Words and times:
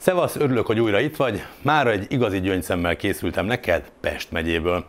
Szevasz, 0.00 0.36
örülök, 0.36 0.66
hogy 0.66 0.80
újra 0.80 1.00
itt 1.00 1.16
vagy. 1.16 1.42
Már 1.62 1.86
egy 1.86 2.06
igazi 2.08 2.40
gyöngyszemmel 2.40 2.96
készültem 2.96 3.46
neked 3.46 3.90
Pest 4.00 4.30
megyéből. 4.30 4.84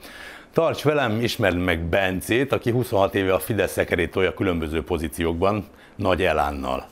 Tarts 0.53 0.83
velem, 0.83 1.21
ismerd 1.21 1.57
meg 1.57 1.79
Bencét, 1.79 2.51
aki 2.51 2.71
26 2.71 3.15
éve 3.15 3.33
a 3.33 3.39
Fidesz 3.39 3.71
szekerét 3.71 4.11
tolja 4.11 4.33
különböző 4.33 4.83
pozíciókban, 4.83 5.65
nagy 5.95 6.23
elánnal. 6.23 6.87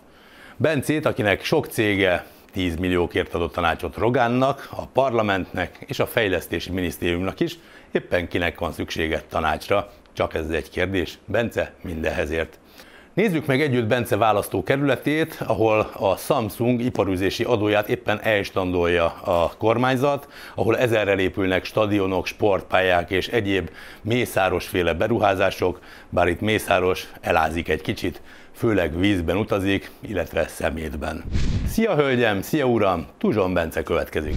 Bencét, 0.58 1.05
akinek 1.05 1.44
sok 1.44 1.66
cége 1.66 2.26
10 2.52 2.76
milliókért 2.76 3.34
adott 3.34 3.54
tanácsot 3.54 3.97
Rogánnak, 3.97 4.67
a 4.72 4.86
parlamentnek 4.86 5.78
és 5.88 5.99
a 5.99 6.08
fejlesztési 6.08 6.72
minisztériumnak 6.72 7.40
is, 7.40 7.58
éppen 7.92 8.28
kinek 8.28 8.60
van 8.60 8.72
szüksége 8.72 9.24
tanácsra, 9.29 9.92
csak 10.13 10.33
ez 10.33 10.49
egy 10.49 10.70
kérdés. 10.70 11.17
Bence 11.26 11.74
mindenhez 11.81 12.29
ért. 12.29 12.60
Nézzük 13.13 13.46
meg 13.46 13.62
együtt 13.62 13.87
Bence 13.87 14.17
választókerületét, 14.17 15.44
ahol 15.47 15.89
a 15.94 16.16
Samsung 16.16 16.81
iparüzési 16.81 17.43
adóját 17.43 17.89
éppen 17.89 18.21
elstandolja 18.21 19.05
a 19.05 19.53
kormányzat, 19.57 20.27
ahol 20.55 20.77
ezerrel 20.77 21.20
épülnek 21.20 21.65
stadionok, 21.65 22.25
sportpályák 22.25 23.09
és 23.09 23.27
egyéb 23.27 23.70
mészárosféle 24.01 24.93
beruházások, 24.93 25.79
bár 26.09 26.27
itt 26.27 26.39
mészáros 26.41 27.07
elázik 27.21 27.70
egy 27.70 27.81
kicsit, 27.81 28.21
főleg 28.51 28.99
vízben 28.99 29.37
utazik, 29.37 29.91
illetve 30.01 30.48
szemétben. 30.48 31.23
Szia 31.67 31.95
hölgyem, 31.95 32.41
szia 32.41 32.65
uram, 32.65 33.07
Tuzson 33.17 33.53
Bence 33.53 33.84
következik. 33.84 34.35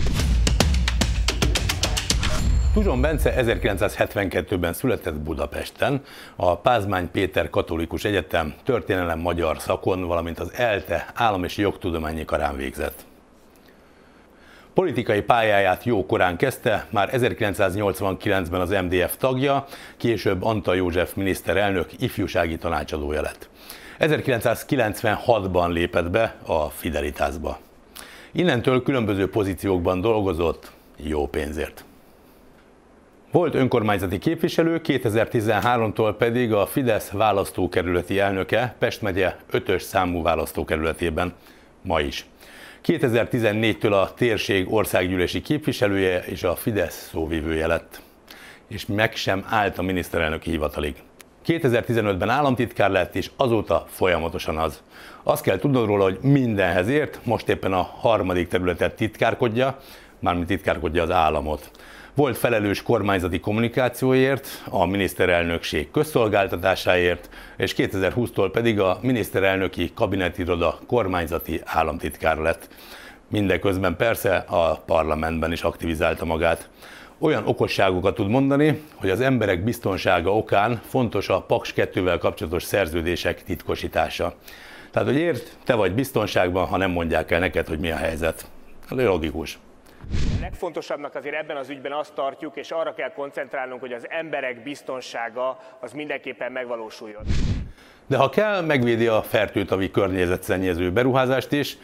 Tuzson 2.72 3.00
Bence 3.00 3.34
1972-ben 3.36 4.72
született 4.72 5.14
Budapesten, 5.14 6.02
a 6.36 6.56
Pázmány 6.56 7.10
Péter 7.10 7.50
Katolikus 7.50 8.04
Egyetem 8.04 8.54
történelem 8.64 9.18
magyar 9.18 9.58
szakon, 9.58 10.06
valamint 10.06 10.38
az 10.38 10.52
ELTE 10.52 11.06
állam 11.14 11.44
és 11.44 11.56
jogtudományi 11.56 12.24
karán 12.24 12.56
végzett. 12.56 13.04
Politikai 14.74 15.20
pályáját 15.20 15.84
jó 15.84 16.06
korán 16.06 16.36
kezdte, 16.36 16.86
már 16.90 17.10
1989-ben 17.12 18.60
az 18.60 18.70
MDF 18.70 19.16
tagja, 19.16 19.66
később 19.96 20.42
Antal 20.44 20.76
József 20.76 21.14
miniszterelnök 21.14 21.88
ifjúsági 21.98 22.56
tanácsadója 22.56 23.20
lett. 23.20 23.48
1996-ban 23.98 25.72
lépett 25.72 26.10
be 26.10 26.34
a 26.46 26.64
Fidelitásba. 26.64 27.58
Innentől 28.32 28.82
különböző 28.82 29.30
pozíciókban 29.30 30.00
dolgozott, 30.00 30.70
jó 30.96 31.26
pénzért. 31.26 31.84
Volt 33.32 33.54
önkormányzati 33.54 34.18
képviselő, 34.18 34.80
2013-tól 34.84 36.14
pedig 36.18 36.52
a 36.52 36.66
Fidesz 36.66 37.10
választókerületi 37.10 38.18
elnöke 38.18 38.74
Pest 38.78 39.02
megye 39.02 39.34
5-ös 39.52 39.80
számú 39.80 40.22
választókerületében, 40.22 41.34
ma 41.82 42.00
is. 42.00 42.26
2014-től 42.86 43.92
a 43.92 44.14
térség 44.14 44.72
országgyűlési 44.72 45.40
képviselője 45.40 46.18
és 46.18 46.42
a 46.42 46.56
Fidesz 46.56 47.08
szóvivője 47.10 47.66
lett. 47.66 48.00
És 48.68 48.86
meg 48.86 49.14
sem 49.14 49.44
állt 49.48 49.78
a 49.78 49.82
miniszterelnöki 49.82 50.50
hivatalig. 50.50 50.94
2015-ben 51.46 52.28
államtitkár 52.28 52.90
lett, 52.90 53.14
és 53.14 53.30
azóta 53.36 53.86
folyamatosan 53.88 54.58
az. 54.58 54.82
Azt 55.22 55.42
kell 55.42 55.58
tudnod 55.58 55.86
róla, 55.86 56.02
hogy 56.02 56.18
mindenhez 56.20 56.88
ért, 56.88 57.20
most 57.24 57.48
éppen 57.48 57.72
a 57.72 57.82
harmadik 57.82 58.48
területet 58.48 58.96
titkárkodja, 58.96 59.78
mármint 60.18 60.46
titkárkodja 60.46 61.02
az 61.02 61.10
államot. 61.10 61.70
Volt 62.14 62.38
felelős 62.38 62.82
kormányzati 62.82 63.40
kommunikációért, 63.40 64.62
a 64.68 64.86
miniszterelnökség 64.86 65.90
közszolgáltatásáért, 65.90 67.28
és 67.56 67.74
2020-tól 67.76 68.48
pedig 68.52 68.80
a 68.80 68.98
miniszterelnöki 69.02 69.90
kabinetiroda 69.94 70.78
kormányzati 70.86 71.60
államtitkár 71.64 72.36
lett. 72.36 72.68
Mindeközben 73.30 73.96
persze 73.96 74.36
a 74.36 74.82
parlamentben 74.86 75.52
is 75.52 75.62
aktivizálta 75.62 76.24
magát. 76.24 76.68
Olyan 77.18 77.46
okosságokat 77.46 78.14
tud 78.14 78.28
mondani, 78.28 78.82
hogy 78.94 79.10
az 79.10 79.20
emberek 79.20 79.64
biztonsága 79.64 80.36
okán 80.36 80.80
fontos 80.88 81.28
a 81.28 81.40
Paks 81.40 81.72
2-vel 81.76 82.16
kapcsolatos 82.20 82.62
szerződések 82.62 83.44
titkosítása. 83.44 84.34
Tehát, 84.90 85.08
hogy 85.08 85.16
ért, 85.16 85.56
te 85.64 85.74
vagy 85.74 85.94
biztonságban, 85.94 86.66
ha 86.66 86.76
nem 86.76 86.90
mondják 86.90 87.30
el 87.30 87.40
neked, 87.40 87.66
hogy 87.66 87.78
mi 87.78 87.90
a 87.90 87.96
helyzet. 87.96 88.46
Logikus. 88.88 89.58
A 90.10 90.40
legfontosabbnak 90.40 91.14
azért 91.14 91.34
ebben 91.34 91.56
az 91.56 91.68
ügyben 91.68 91.92
azt 91.92 92.12
tartjuk, 92.12 92.56
és 92.56 92.70
arra 92.70 92.94
kell 92.94 93.12
koncentrálnunk, 93.12 93.80
hogy 93.80 93.92
az 93.92 94.06
emberek 94.08 94.62
biztonsága 94.62 95.58
az 95.80 95.92
mindenképpen 95.92 96.52
megvalósuljon. 96.52 97.22
De 98.06 98.16
ha 98.16 98.28
kell, 98.28 98.60
megvédi 98.60 99.06
a 99.06 99.22
fertőtavi 99.22 99.90
környezetszennyező 99.90 100.92
beruházást 100.92 101.52
is, 101.52 101.76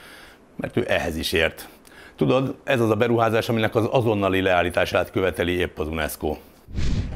mert 0.56 0.77
ő 0.77 0.84
ehhez 0.89 1.17
is 1.17 1.33
ért. 1.33 1.69
Tudod, 2.17 2.56
ez 2.65 2.81
az 2.81 2.91
a 2.91 2.95
beruházás, 2.95 3.49
aminek 3.49 3.75
az 3.75 3.89
azonnali 3.91 4.41
leállítását 4.41 5.11
követeli 5.11 5.53
épp 5.53 5.79
az 5.79 5.89
UNESCO. 5.89 6.37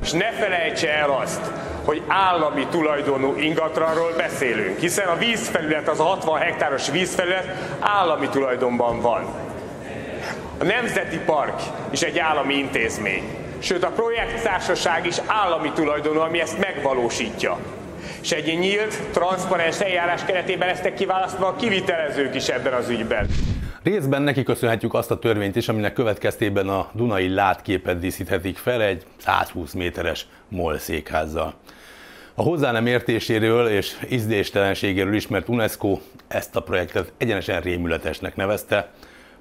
És 0.02 0.12
ne 0.12 0.32
felejtse 0.32 0.94
el 0.94 1.10
azt, 1.10 1.50
hogy 1.84 2.02
állami 2.06 2.66
tulajdonú 2.70 3.36
ingatlanról 3.36 4.12
beszélünk, 4.16 4.78
hiszen 4.78 5.08
a 5.08 5.16
vízfelület, 5.16 5.88
az 5.88 6.00
a 6.00 6.04
60 6.04 6.38
hektáros 6.38 6.90
vízfelület 6.90 7.76
állami 7.80 8.28
tulajdonban 8.28 9.00
van. 9.00 9.51
A 10.62 10.64
Nemzeti 10.64 11.18
Park 11.18 11.60
is 11.90 12.02
egy 12.02 12.18
állami 12.18 12.54
intézmény. 12.54 13.22
Sőt, 13.58 13.84
a 13.84 13.90
projekttársaság 13.90 15.06
is 15.06 15.16
állami 15.26 15.72
tulajdonú, 15.72 16.20
ami 16.20 16.40
ezt 16.40 16.58
megvalósítja. 16.58 17.58
És 18.20 18.32
egy 18.32 18.58
nyílt, 18.58 19.02
transzparens 19.10 19.80
eljárás 19.80 20.24
keretében 20.24 20.68
lesznek 20.68 20.94
kiválasztva 20.94 21.46
a 21.46 21.56
kivitelezők 21.56 22.34
is 22.34 22.48
ebben 22.48 22.72
az 22.72 22.88
ügyben. 22.88 23.26
Részben 23.82 24.22
neki 24.22 24.42
köszönhetjük 24.42 24.94
azt 24.94 25.10
a 25.10 25.18
törvényt 25.18 25.56
is, 25.56 25.68
aminek 25.68 25.92
következtében 25.92 26.68
a 26.68 26.90
Dunai 26.92 27.28
látképet 27.28 27.98
díszíthetik 27.98 28.56
fel 28.56 28.82
egy 28.82 29.06
120 29.16 29.72
méteres 29.72 30.26
MOL 30.48 30.78
székházzal. 30.78 31.54
A 32.34 32.42
hozzá 32.42 32.72
nem 32.72 32.86
értéséről 32.86 33.68
és 33.68 33.96
ízdéstelenségéről 34.10 35.14
ismert 35.14 35.48
UNESCO 35.48 35.98
ezt 36.28 36.56
a 36.56 36.62
projektet 36.62 37.12
egyenesen 37.16 37.60
rémületesnek 37.60 38.36
nevezte, 38.36 38.90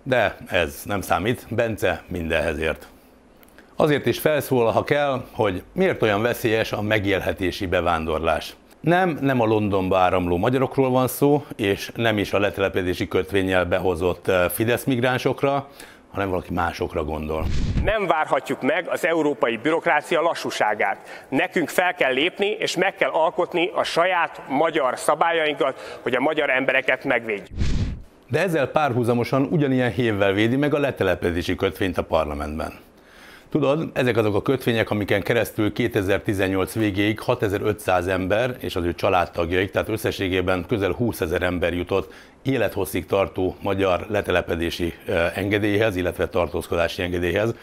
de 0.04 0.38
ez 0.48 0.82
nem 0.86 1.02
számít, 1.02 1.46
Bence 1.50 2.04
mindenhez 2.08 2.60
ért. 2.60 2.88
Azért 3.76 4.06
is 4.06 4.20
felszólal, 4.20 4.72
ha 4.72 4.84
kell, 4.84 5.26
hogy 5.32 5.64
miért 5.74 6.02
olyan 6.02 6.22
veszélyes 6.22 6.72
a 6.72 6.82
megélhetési 6.82 7.66
bevándorlás. 7.66 8.56
Nem, 8.80 9.18
nem 9.22 9.40
a 9.40 9.46
Londonba 9.46 9.98
áramló 9.98 10.38
magyarokról 10.38 10.90
van 10.90 11.08
szó, 11.08 11.46
és 11.56 11.92
nem 11.96 12.18
is 12.18 12.34
a 12.34 12.40
letelepedési 12.40 13.08
kötvényel 13.08 13.66
behozott 13.66 14.28
eh, 14.28 14.50
Fidesz 14.50 14.84
migránsokra, 14.84 15.68
hanem 16.12 16.30
valaki 16.30 16.54
másokra 16.54 17.04
gondol. 17.04 17.46
Nem 17.84 18.08
várhatjuk 18.08 18.62
meg 18.62 18.88
az 18.90 19.06
európai 19.06 19.58
bürokrácia 19.58 20.22
lassúságát. 20.22 21.26
Nekünk 21.30 21.70
fel 21.70 21.94
kell 21.94 22.14
lépni, 22.14 22.48
és 22.48 22.76
meg 22.76 22.96
kell 22.96 23.10
alkotni 23.10 23.72
a 23.76 23.84
saját 23.84 24.42
magyar 24.48 24.98
szabályainkat, 24.98 26.00
hogy 26.02 26.16
a 26.16 26.20
magyar 26.20 26.50
embereket 26.50 27.04
megvédjük. 27.04 27.81
De 28.32 28.40
ezzel 28.40 28.68
párhuzamosan 28.68 29.48
ugyanilyen 29.50 29.92
hévvel 29.92 30.34
védi 30.34 30.56
meg 30.56 30.74
a 30.74 30.80
letelepedési 30.80 31.56
kötvényt 31.56 31.98
a 31.98 32.04
parlamentben. 32.04 32.74
Tudod, 33.50 33.90
ezek 33.94 34.18
azok 34.18 34.36
a 34.36 34.42
kötvények, 34.42 34.90
amiken 34.90 35.22
keresztül 35.22 35.74
2018 35.74 36.74
végéig 36.74 37.20
6500 37.20 38.08
ember 38.08 38.58
és 38.60 38.76
az 38.76 38.84
ő 38.84 38.94
családtagjaik, 38.94 39.72
tehát 39.72 39.90
összességében 39.90 40.66
közel 40.68 40.92
20 40.92 41.22
ezer 41.22 41.42
ember 41.42 41.74
jutott 41.74 42.14
élethosszig 42.42 43.06
tartó 43.06 43.56
magyar 43.62 44.06
letelepedési 44.10 44.94
engedélyhez, 45.36 45.96
illetve 45.96 46.28
tartózkodási 46.28 47.02
engedélyhez, 47.02 47.56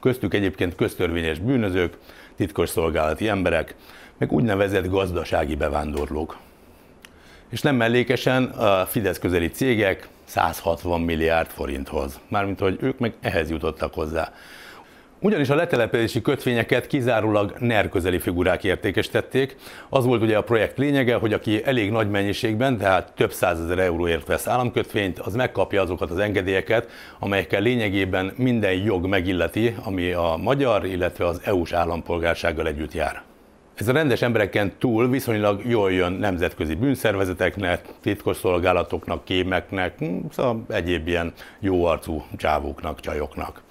köztük 0.00 0.34
egyébként 0.34 0.74
köztörvényes 0.74 1.38
bűnözők, 1.38 1.96
titkos 2.36 2.68
szolgálati 2.68 3.28
emberek, 3.28 3.74
meg 4.18 4.32
úgynevezett 4.32 4.88
gazdasági 4.88 5.54
bevándorlók. 5.54 6.36
És 7.52 7.60
nem 7.60 7.76
mellékesen 7.76 8.44
a 8.44 8.86
Fidesz 8.86 9.18
közeli 9.18 9.48
cégek 9.48 10.08
160 10.24 11.00
milliárd 11.00 11.48
forinthoz, 11.50 12.20
mármint 12.28 12.58
hogy 12.58 12.76
ők 12.80 12.98
meg 12.98 13.14
ehhez 13.20 13.50
jutottak 13.50 13.94
hozzá. 13.94 14.32
Ugyanis 15.20 15.48
a 15.50 15.54
letelepedési 15.54 16.22
kötvényeket 16.22 16.86
kizárólag 16.86 17.54
NER 17.58 17.88
közeli 17.88 18.18
figurák 18.18 18.64
értékesítették. 18.64 19.56
Az 19.88 20.04
volt 20.04 20.22
ugye 20.22 20.36
a 20.36 20.42
projekt 20.42 20.78
lényege, 20.78 21.14
hogy 21.14 21.32
aki 21.32 21.64
elég 21.64 21.90
nagy 21.90 22.10
mennyiségben, 22.10 22.78
tehát 22.78 23.12
több 23.16 23.32
százezer 23.32 23.78
euróért 23.78 24.26
vesz 24.26 24.46
államkötvényt, 24.46 25.18
az 25.18 25.34
megkapja 25.34 25.82
azokat 25.82 26.10
az 26.10 26.18
engedélyeket, 26.18 26.90
amelyekkel 27.18 27.62
lényegében 27.62 28.32
minden 28.36 28.72
jog 28.72 29.06
megilleti, 29.06 29.76
ami 29.84 30.12
a 30.12 30.38
magyar, 30.42 30.86
illetve 30.86 31.26
az 31.26 31.40
EU-s 31.44 31.72
állampolgársággal 31.72 32.66
együtt 32.66 32.92
jár. 32.92 33.22
Ez 33.74 33.88
a 33.88 33.92
rendes 33.92 34.22
embereken 34.22 34.72
túl 34.78 35.08
viszonylag 35.08 35.62
jól 35.64 35.92
jön 35.92 36.12
nemzetközi 36.12 36.74
bűnszervezeteknek, 36.74 37.84
titkos 38.00 38.36
szolgálatoknak, 38.36 39.24
kémeknek, 39.24 39.98
hm, 39.98 40.16
szóval 40.30 40.64
egyéb 40.68 41.08
ilyen 41.08 41.32
jóarcú 41.60 42.24
csávóknak, 42.36 43.00
csajoknak. 43.00 43.62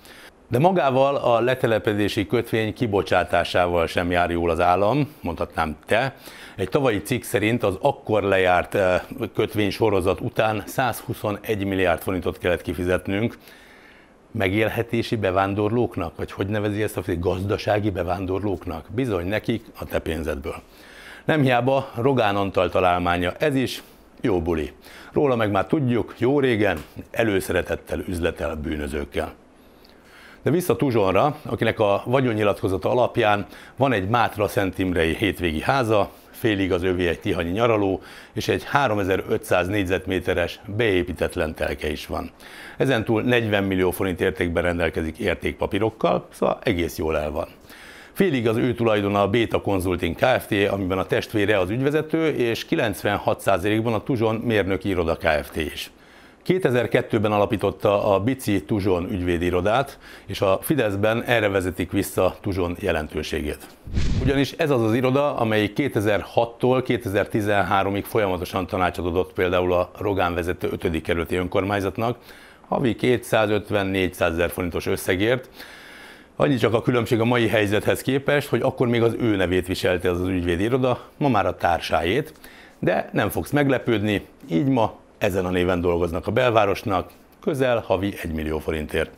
De 0.47 0.59
magával 0.59 1.15
a 1.15 1.39
letelepedési 1.39 2.27
kötvény 2.27 2.73
kibocsátásával 2.73 3.87
sem 3.87 4.11
jár 4.11 4.29
jól 4.29 4.49
az 4.49 4.59
állam, 4.59 5.13
mondhatnám 5.21 5.77
te. 5.85 6.15
Egy 6.55 6.69
tavalyi 6.69 7.01
cikk 7.01 7.23
szerint 7.23 7.63
az 7.63 7.77
akkor 7.81 8.23
lejárt 8.23 8.75
eh, 8.75 9.01
kötvény 9.35 9.69
sorozat 9.69 10.19
után 10.19 10.63
121 10.65 11.65
milliárd 11.65 12.01
forintot 12.01 12.37
kellett 12.37 12.61
kifizetnünk, 12.61 13.37
megélhetési 14.31 15.15
bevándorlóknak, 15.15 16.15
vagy 16.15 16.31
hogy 16.31 16.47
nevezi 16.47 16.83
ezt 16.83 16.97
a 16.97 17.03
gazdasági 17.19 17.89
bevándorlóknak? 17.89 18.85
Bizony 18.89 19.27
nekik 19.27 19.65
a 19.79 19.85
te 19.85 19.99
pénzedből. 19.99 20.55
Nem 21.25 21.41
hiába 21.41 21.91
Rogán 21.95 22.35
Antal 22.35 22.69
találmánya 22.69 23.33
ez 23.37 23.55
is, 23.55 23.83
jó 24.21 24.41
buli. 24.41 24.71
Róla 25.11 25.35
meg 25.35 25.51
már 25.51 25.65
tudjuk, 25.65 26.15
jó 26.17 26.39
régen 26.39 26.83
előszeretettel 27.11 27.99
üzletel 27.99 28.55
bűnözőkkel. 28.55 29.33
De 30.41 30.51
vissza 30.51 30.75
Tuzsonra, 30.75 31.35
akinek 31.45 31.79
a 31.79 32.03
vagyonnyilatkozata 32.05 32.89
alapján 32.89 33.45
van 33.75 33.93
egy 33.93 34.09
Mátra 34.09 34.47
Szent 34.47 34.79
Imrei 34.79 35.15
hétvégi 35.15 35.61
háza, 35.61 36.09
félig 36.41 36.71
az 36.71 36.83
övé 36.83 37.07
egy 37.07 37.19
tihanyi 37.19 37.49
nyaraló, 37.49 38.01
és 38.33 38.47
egy 38.47 38.63
3500 38.63 39.67
négyzetméteres 39.67 40.59
beépítetlen 40.75 41.53
telke 41.55 41.91
is 41.91 42.07
van. 42.07 42.31
Ezentúl 42.77 43.21
40 43.21 43.63
millió 43.63 43.91
forint 43.91 44.21
értékben 44.21 44.63
rendelkezik 44.63 45.17
értékpapírokkal, 45.17 46.27
szóval 46.31 46.59
egész 46.63 46.97
jól 46.97 47.17
el 47.17 47.31
van. 47.31 47.47
Félig 48.11 48.47
az 48.47 48.57
ő 48.57 48.73
tulajdona 48.73 49.21
a 49.21 49.29
Beta 49.29 49.61
Consulting 49.61 50.15
Kft., 50.15 50.51
amiben 50.69 50.97
a 50.97 51.05
testvére 51.05 51.59
az 51.59 51.69
ügyvezető, 51.69 52.27
és 52.27 52.65
96%-ban 52.69 53.93
a 53.93 54.03
Tuzson 54.03 54.35
mérnöki 54.35 54.89
iroda 54.89 55.15
Kft. 55.15 55.55
is. 55.55 55.91
2002-ben 56.47 57.31
alapította 57.31 58.13
a 58.13 58.19
Bici 58.19 58.63
Tuzson 58.63 59.11
ügyvédirodát, 59.11 59.99
és 60.25 60.41
a 60.41 60.59
Fideszben 60.61 61.23
erre 61.23 61.49
vezetik 61.49 61.91
vissza 61.91 62.35
Tuzson 62.41 62.75
jelentőségét. 62.79 63.67
Ugyanis 64.21 64.51
ez 64.51 64.69
az 64.69 64.81
az 64.81 64.93
iroda, 64.93 65.35
amely 65.35 65.71
2006-tól 65.75 66.83
2013-ig 66.87 68.03
folyamatosan 68.07 68.67
tanácsot 68.67 69.05
adott 69.05 69.33
például 69.33 69.73
a 69.73 69.91
Rogán 69.97 70.33
vezető 70.33 70.69
5. 70.71 71.01
kerületi 71.01 71.35
önkormányzatnak, 71.35 72.17
havi 72.67 72.95
250-400 73.01 74.21
ezer 74.21 74.49
forintos 74.49 74.85
összegért, 74.85 75.49
Annyi 76.35 76.55
csak 76.55 76.73
a 76.73 76.81
különbség 76.81 77.19
a 77.19 77.25
mai 77.25 77.47
helyzethez 77.47 78.01
képest, 78.01 78.47
hogy 78.47 78.61
akkor 78.61 78.87
még 78.87 79.01
az 79.01 79.15
ő 79.19 79.35
nevét 79.35 79.67
viselte 79.67 80.09
az 80.09 80.21
az 80.21 80.27
ügyvédi 80.27 80.63
iroda, 80.63 81.01
ma 81.17 81.29
már 81.29 81.45
a 81.45 81.55
társájét, 81.55 82.33
de 82.79 83.09
nem 83.13 83.29
fogsz 83.29 83.51
meglepődni, 83.51 84.25
így 84.49 84.65
ma 84.67 84.99
ezen 85.21 85.45
a 85.45 85.49
néven 85.49 85.81
dolgoznak 85.81 86.27
a 86.27 86.31
belvárosnak, 86.31 87.09
közel 87.41 87.83
havi 87.87 88.13
1 88.23 88.31
millió 88.31 88.59
forintért. 88.59 89.11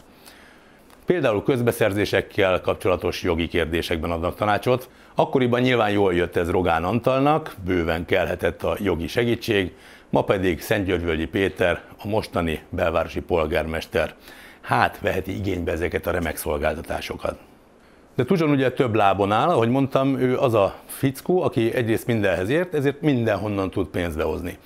Például 1.06 1.44
közbeszerzésekkel 1.44 2.62
kapcsolatos 2.62 3.24
jogi 3.24 3.48
kérdésekben 3.48 4.12
adnak 4.12 4.36
tanácsot. 4.36 4.90
Akkoriban 5.16 5.62
nyilván 5.62 5.92
jól 5.92 6.14
jött 6.14 6.36
ez 6.36 6.50
Rogán 6.50 6.84
Antalnak, 6.84 7.56
bőven 7.66 8.06
kelhetett 8.06 8.64
a 8.64 8.78
jogi 8.80 9.08
segítség, 9.08 9.76
ma 10.10 10.24
pedig 10.24 10.62
Szentgyörgyvölgyi 10.62 11.26
Péter, 11.26 11.82
a 11.98 12.08
mostani 12.08 12.62
belvárosi 12.70 13.22
polgármester. 13.22 14.14
Hát 14.62 15.00
veheti 15.00 15.36
igénybe 15.36 15.72
ezeket 15.72 16.08
a 16.08 16.12
remek 16.12 16.38
szolgáltatásokat. 16.38 17.38
De 18.16 18.24
Tuzson 18.24 18.50
ugye 18.50 18.72
több 18.72 18.96
lábon 18.96 19.32
áll, 19.32 19.50
ahogy 19.50 19.70
mondtam, 19.70 20.20
ő 20.20 20.38
az 20.38 20.54
a 20.54 20.76
fickó, 20.86 21.42
aki 21.42 21.74
egyrészt 21.74 22.08
mindenhez 22.08 22.50
ért, 22.50 22.74
ezért 22.74 23.02
mindenhonnan 23.02 23.70
tud 23.70 23.88
pénzt 23.88 24.18
behozni. 24.18 24.58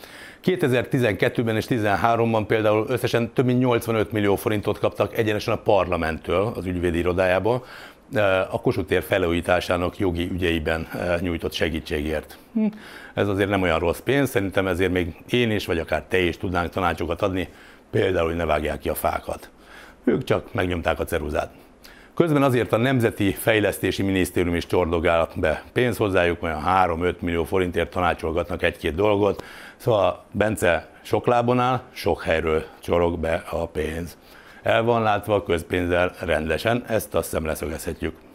2012-ben 0.48 1.56
és 1.56 1.66
2013-ban 1.70 2.44
például 2.48 2.86
összesen 2.90 3.34
több 3.34 3.46
mint 3.46 3.60
85 3.60 4.12
millió 4.12 4.36
forintot 4.36 4.80
kaptak 4.80 5.18
egyenesen 5.18 5.54
a 5.54 5.58
parlamenttől, 5.58 6.52
az 6.56 6.66
ügyvédi 6.66 6.98
irodájából, 6.98 7.66
eh, 8.14 8.54
a 8.54 8.60
Kossuth 8.62 8.88
tér 8.88 9.04
felújításának 9.04 9.98
jogi 9.98 10.30
ügyeiben 10.32 10.88
eh, 10.92 11.20
nyújtott 11.20 11.54
segítségért. 11.54 12.38
Hm, 12.54 12.66
ez 13.14 13.28
azért 13.28 13.50
nem 13.50 13.62
olyan 13.62 13.80
rossz 13.80 14.00
pénz, 14.00 14.30
szerintem 14.30 14.68
ezért 14.68 14.92
még 14.92 15.16
én 15.30 15.52
is, 15.52 15.66
vagy 15.66 15.80
akár 15.80 16.04
te 16.08 16.20
is 16.20 16.38
tudnánk 16.38 16.70
tanácsokat 16.70 17.22
adni, 17.22 17.48
például, 17.92 18.28
hogy 18.28 18.36
ne 18.36 18.46
vágják 18.46 18.80
ki 18.80 18.90
a 18.90 18.96
fákat. 18.96 19.50
Ők 20.04 20.24
csak 20.24 20.54
megnyomták 20.54 21.00
a 21.00 21.06
ceruzát. 21.06 21.52
Közben 22.18 22.44
azért 22.44 22.74
a 22.74 22.78
Nemzeti 22.78 23.32
Fejlesztési 23.32 24.04
Minisztérium 24.04 24.56
is 24.56 24.66
csordogál 24.66 25.30
be 25.36 25.64
pénz 25.74 25.98
hozzájuk, 25.98 26.44
olyan 26.44 26.64
3-5 26.66 27.20
millió 27.20 27.44
forintért 27.44 27.90
tanácsolgatnak 27.90 28.64
egy-két 28.64 28.96
dolgot. 28.96 29.44
Szóval 29.76 30.24
Bence 30.32 30.90
sok 31.02 31.26
lábon 31.26 31.60
áll, 31.60 31.82
sok 31.92 32.24
helyről 32.24 32.64
csorog 32.82 33.20
be 33.20 33.44
a 33.50 33.68
pénz. 33.68 34.18
El 34.64 34.84
van 34.84 35.02
látva 35.02 35.44
közpénzzel 35.44 36.14
rendesen, 36.20 36.84
ezt 36.88 37.16
azt 37.16 37.30
hiszem 37.30 37.46
leszögezhetjük. 37.46 38.27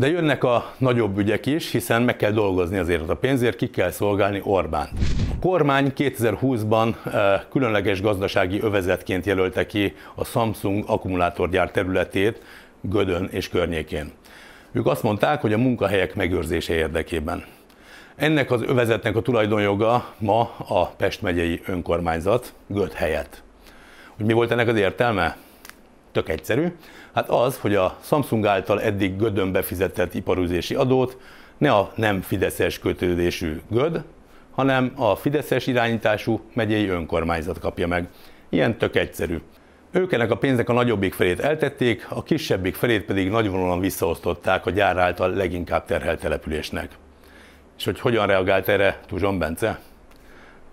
De 0.00 0.08
jönnek 0.08 0.44
a 0.44 0.74
nagyobb 0.78 1.18
ügyek 1.18 1.46
is, 1.46 1.70
hiszen 1.70 2.02
meg 2.02 2.16
kell 2.16 2.30
dolgozni 2.30 2.78
azért 2.78 3.08
a 3.08 3.16
pénzért, 3.16 3.56
ki 3.56 3.70
kell 3.70 3.90
szolgálni 3.90 4.40
Orbán. 4.44 4.88
A 5.30 5.38
kormány 5.40 5.92
2020-ban 5.96 6.94
eh, 7.04 7.40
különleges 7.50 8.00
gazdasági 8.00 8.60
övezetként 8.60 9.26
jelölte 9.26 9.66
ki 9.66 9.94
a 10.14 10.24
Samsung 10.24 10.84
akkumulátorgyár 10.86 11.70
területét 11.70 12.42
Gödön 12.80 13.28
és 13.30 13.48
környékén. 13.48 14.12
Ők 14.72 14.86
azt 14.86 15.02
mondták, 15.02 15.40
hogy 15.40 15.52
a 15.52 15.58
munkahelyek 15.58 16.14
megőrzése 16.14 16.74
érdekében. 16.74 17.44
Ennek 18.16 18.50
az 18.50 18.62
övezetnek 18.62 19.16
a 19.16 19.22
tulajdonjoga 19.22 20.14
ma 20.18 20.40
a 20.68 20.86
Pest 20.86 21.22
megyei 21.22 21.60
önkormányzat 21.66 22.52
Göd 22.66 22.92
helyett. 22.92 23.42
Hogy 24.16 24.26
mi 24.26 24.32
volt 24.32 24.50
ennek 24.50 24.68
az 24.68 24.76
értelme? 24.76 25.36
Tök 26.12 26.28
egyszerű. 26.28 26.72
Hát 27.14 27.28
az, 27.28 27.58
hogy 27.58 27.74
a 27.74 27.96
Samsung 28.02 28.46
által 28.46 28.82
eddig 28.82 29.16
Gödön 29.16 29.52
befizetett 29.52 30.14
iparüzési 30.14 30.74
adót 30.74 31.16
ne 31.58 31.72
a 31.72 31.92
nem 31.94 32.20
fideszes 32.20 32.78
kötődésű 32.78 33.60
Göd, 33.68 34.02
hanem 34.50 34.92
a 34.94 35.16
fideszes 35.16 35.66
irányítású 35.66 36.40
megyei 36.54 36.88
önkormányzat 36.88 37.58
kapja 37.58 37.86
meg. 37.86 38.08
Ilyen 38.48 38.78
tök 38.78 38.96
egyszerű. 38.96 39.40
Ők 39.90 40.12
ennek 40.12 40.30
a 40.30 40.36
pénznek 40.36 40.68
a 40.68 40.72
nagyobbik 40.72 41.14
felét 41.14 41.40
eltették, 41.40 42.06
a 42.08 42.22
kisebbik 42.22 42.74
felét 42.74 43.04
pedig 43.04 43.30
nagyvonalon 43.30 43.80
visszaosztották 43.80 44.66
a 44.66 44.70
gyár 44.70 44.96
által 44.96 45.30
leginkább 45.30 45.84
terhelt 45.84 46.20
településnek. 46.20 46.90
És 47.78 47.84
hogy 47.84 48.00
hogyan 48.00 48.26
reagált 48.26 48.68
erre 48.68 49.00
Tuzson 49.06 49.38
Bence? 49.38 49.80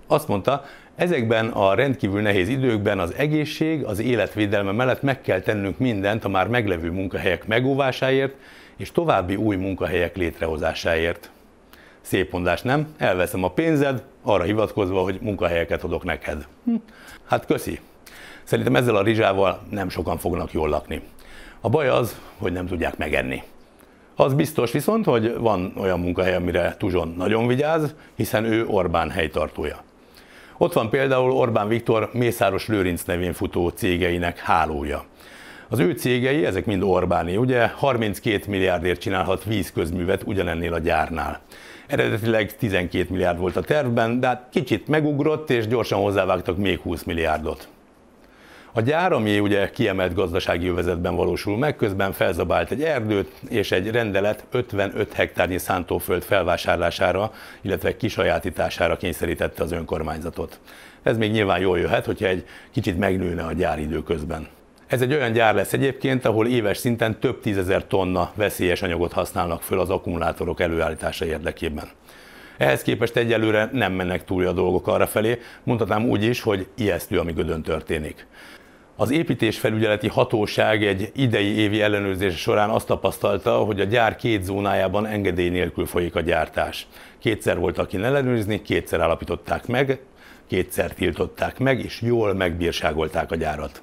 Azt 0.07 0.27
mondta, 0.27 0.63
ezekben 0.97 1.47
a 1.47 1.73
rendkívül 1.73 2.21
nehéz 2.21 2.49
időkben 2.49 2.99
az 2.99 3.13
egészség, 3.13 3.83
az 3.83 3.99
életvédelme 3.99 4.71
mellett 4.71 5.01
meg 5.01 5.21
kell 5.21 5.39
tennünk 5.39 5.77
mindent 5.77 6.25
a 6.25 6.29
már 6.29 6.47
meglevő 6.47 6.91
munkahelyek 6.91 7.47
megóvásáért 7.47 8.33
és 8.77 8.91
további 8.91 9.35
új 9.35 9.55
munkahelyek 9.55 10.15
létrehozásáért. 10.15 11.29
Szép 12.01 12.31
mondás, 12.31 12.61
nem? 12.61 12.87
Elveszem 12.97 13.43
a 13.43 13.51
pénzed, 13.51 14.03
arra 14.21 14.43
hivatkozva, 14.43 15.01
hogy 15.01 15.17
munkahelyeket 15.21 15.83
adok 15.83 16.03
neked. 16.03 16.47
Hm. 16.65 16.75
Hát 17.25 17.45
köszi. 17.45 17.79
Szerintem 18.43 18.75
ezzel 18.75 18.95
a 18.95 19.03
rizsával 19.03 19.61
nem 19.69 19.89
sokan 19.89 20.17
fognak 20.17 20.51
jól 20.51 20.69
lakni. 20.69 21.01
A 21.61 21.69
baj 21.69 21.87
az, 21.87 22.19
hogy 22.37 22.51
nem 22.51 22.67
tudják 22.67 22.97
megenni. 22.97 23.43
Az 24.15 24.33
biztos 24.33 24.71
viszont, 24.71 25.05
hogy 25.05 25.37
van 25.37 25.73
olyan 25.77 25.99
munkahely, 25.99 26.35
amire 26.35 26.75
Tuzson 26.77 27.13
nagyon 27.17 27.47
vigyáz, 27.47 27.95
hiszen 28.15 28.45
ő 28.45 28.65
Orbán 28.65 29.09
helytartója. 29.09 29.85
Ott 30.57 30.73
van 30.73 30.89
például 30.89 31.31
Orbán 31.31 31.67
Viktor 31.67 32.09
Mészáros 32.13 32.67
Lőrinc 32.67 33.03
nevén 33.03 33.33
futó 33.33 33.69
cégeinek 33.69 34.39
hálója. 34.39 35.03
Az 35.69 35.79
ő 35.79 35.91
cégei, 35.91 36.45
ezek 36.45 36.65
mind 36.65 36.83
Orbáni, 36.83 37.37
ugye 37.37 37.67
32 37.67 38.43
milliárdért 38.47 38.99
csinálhat 38.99 39.43
vízközművet 39.43 40.23
ugyanennél 40.25 40.73
a 40.73 40.79
gyárnál. 40.79 41.41
Eredetileg 41.87 42.57
12 42.57 43.07
milliárd 43.09 43.39
volt 43.39 43.55
a 43.55 43.61
tervben, 43.61 44.19
de 44.19 44.27
hát 44.27 44.47
kicsit 44.51 44.87
megugrott, 44.87 45.49
és 45.49 45.67
gyorsan 45.67 45.99
hozzávágtak 45.99 46.57
még 46.57 46.79
20 46.79 47.03
milliárdot. 47.03 47.67
A 48.77 48.81
gyár, 48.81 49.11
ami 49.11 49.39
ugye 49.39 49.69
kiemelt 49.69 50.13
gazdasági 50.13 50.67
övezetben 50.67 51.15
valósul 51.15 51.57
meg, 51.57 51.75
közben 51.75 52.11
felzabált 52.11 52.71
egy 52.71 52.83
erdőt, 52.83 53.31
és 53.49 53.71
egy 53.71 53.91
rendelet 53.91 54.45
55 54.51 55.13
hektárnyi 55.13 55.57
szántóföld 55.57 56.23
felvásárlására, 56.23 57.31
illetve 57.61 57.97
kisajátítására 57.97 58.97
kényszerítette 58.97 59.63
az 59.63 59.71
önkormányzatot. 59.71 60.59
Ez 61.03 61.17
még 61.17 61.31
nyilván 61.31 61.59
jól 61.59 61.79
jöhet, 61.79 62.05
hogyha 62.05 62.27
egy 62.27 62.45
kicsit 62.71 62.97
megnőne 62.97 63.43
a 63.43 63.53
gyár 63.53 63.79
időközben. 63.79 64.47
Ez 64.87 65.01
egy 65.01 65.13
olyan 65.13 65.31
gyár 65.31 65.55
lesz 65.55 65.73
egyébként, 65.73 66.25
ahol 66.25 66.47
éves 66.47 66.77
szinten 66.77 67.19
több 67.19 67.39
tízezer 67.39 67.87
tonna 67.87 68.31
veszélyes 68.35 68.81
anyagot 68.81 69.13
használnak 69.13 69.61
föl 69.61 69.79
az 69.79 69.89
akkumulátorok 69.89 70.59
előállítása 70.59 71.25
érdekében. 71.25 71.87
Ehhez 72.57 72.81
képest 72.81 73.15
egyelőre 73.15 73.69
nem 73.71 73.93
mennek 73.93 74.25
túl 74.25 74.47
a 74.47 74.51
dolgok 74.51 74.87
arra 74.87 75.07
felé, 75.07 75.39
mondhatnám 75.63 76.09
úgy 76.09 76.23
is, 76.23 76.41
hogy 76.41 76.67
ijesztő, 76.75 77.19
ami 77.19 77.31
Gödön 77.31 77.61
történik. 77.61 78.25
Az 78.99 79.11
építésfelügyeleti 79.11 80.07
hatóság 80.07 80.85
egy 80.85 81.11
idei 81.15 81.57
évi 81.57 81.81
ellenőrzés 81.81 82.37
során 82.37 82.69
azt 82.69 82.87
tapasztalta, 82.87 83.57
hogy 83.57 83.79
a 83.79 83.83
gyár 83.83 84.15
két 84.15 84.43
zónájában 84.43 85.05
engedély 85.05 85.49
nélkül 85.49 85.85
folyik 85.85 86.15
a 86.15 86.21
gyártás. 86.21 86.87
Kétszer 87.19 87.57
volt, 87.57 87.77
aki 87.77 88.03
ellenőrizni, 88.03 88.61
kétszer 88.61 88.99
állapították 88.99 89.67
meg, 89.67 89.99
kétszer 90.47 90.93
tiltották 90.93 91.59
meg, 91.59 91.79
és 91.79 92.01
jól 92.01 92.33
megbírságolták 92.33 93.31
a 93.31 93.35
gyárat. 93.35 93.81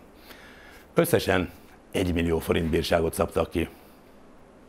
Összesen 0.94 1.50
1 1.92 2.14
millió 2.14 2.38
forint 2.38 2.71
bírságot 2.71 3.14
szabtak 3.14 3.50
ki. 3.50 3.68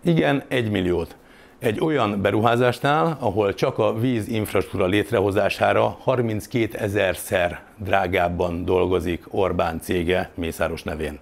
Igen, 0.03 0.43
1 0.47 0.69
milliót. 0.69 1.15
Egy 1.65 1.79
olyan 1.79 2.21
beruházásnál, 2.21 3.17
ahol 3.19 3.53
csak 3.53 3.77
a 3.77 3.93
víz 3.93 4.27
infrastruktúra 4.27 4.85
létrehozására 4.85 5.97
32 6.01 6.77
ezerszer 6.77 7.61
drágábban 7.77 8.65
dolgozik 8.65 9.23
Orbán 9.29 9.79
cége 9.81 10.29
Mészáros 10.33 10.83
nevén. 10.83 11.19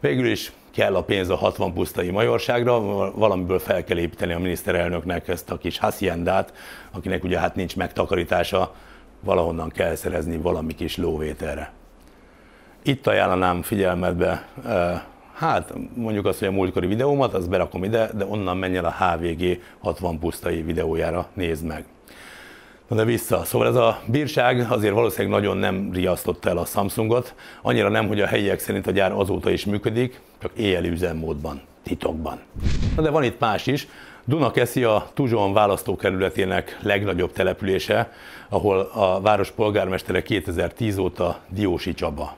Végül 0.00 0.26
is 0.26 0.52
kell 0.70 0.94
a 0.94 1.02
pénz 1.02 1.30
a 1.30 1.36
60 1.36 1.72
pusztai 1.72 2.10
majorságra, 2.10 2.80
valamiből 3.10 3.58
fel 3.58 3.84
kell 3.84 3.98
építeni 3.98 4.32
a 4.32 4.38
miniszterelnöknek 4.38 5.28
ezt 5.28 5.50
a 5.50 5.58
kis 5.58 5.78
haciendát, 5.78 6.52
akinek 6.90 7.24
ugye 7.24 7.38
hát 7.38 7.54
nincs 7.54 7.76
megtakarítása, 7.76 8.74
valahonnan 9.20 9.68
kell 9.68 9.94
szerezni 9.94 10.36
valami 10.36 10.74
kis 10.74 10.96
lóvételre. 10.96 11.72
Itt 12.82 13.06
ajánlanám 13.06 13.62
figyelmetbe, 13.62 14.46
eh, 14.64 15.00
hát 15.38 15.72
mondjuk 15.94 16.26
azt, 16.26 16.38
hogy 16.38 16.48
a 16.48 16.52
múltkori 16.52 16.86
videómat, 16.86 17.34
azt 17.34 17.48
berakom 17.48 17.84
ide, 17.84 18.10
de 18.14 18.24
onnan 18.24 18.56
menj 18.56 18.76
el 18.76 18.84
a 18.84 18.94
HVG 19.04 19.60
60 19.78 20.18
pusztai 20.18 20.62
videójára, 20.62 21.28
nézd 21.34 21.64
meg. 21.64 21.84
Na 22.88 22.96
de 22.96 23.04
vissza. 23.04 23.44
Szóval 23.44 23.66
ez 23.66 23.74
a 23.74 24.00
bírság 24.06 24.66
azért 24.70 24.94
valószínűleg 24.94 25.32
nagyon 25.32 25.56
nem 25.56 25.90
riasztotta 25.92 26.48
el 26.48 26.58
a 26.58 26.64
Samsungot, 26.64 27.34
annyira 27.62 27.88
nem, 27.88 28.08
hogy 28.08 28.20
a 28.20 28.26
helyiek 28.26 28.58
szerint 28.58 28.86
a 28.86 28.90
gyár 28.90 29.12
azóta 29.12 29.50
is 29.50 29.64
működik, 29.64 30.20
csak 30.38 30.50
éjjeli 30.56 30.88
üzemmódban, 30.88 31.60
titokban. 31.82 32.40
Na 32.96 33.02
de 33.02 33.10
van 33.10 33.24
itt 33.24 33.40
más 33.40 33.66
is. 33.66 33.88
Dunakeszi 34.24 34.84
a 34.84 35.10
Tuzson 35.14 35.52
választókerületének 35.52 36.78
legnagyobb 36.82 37.32
települése, 37.32 38.12
ahol 38.48 38.78
a 38.80 39.20
város 39.20 39.50
polgármestere 39.50 40.22
2010 40.22 40.98
óta 40.98 41.40
Diósi 41.48 41.94
Csaba. 41.94 42.37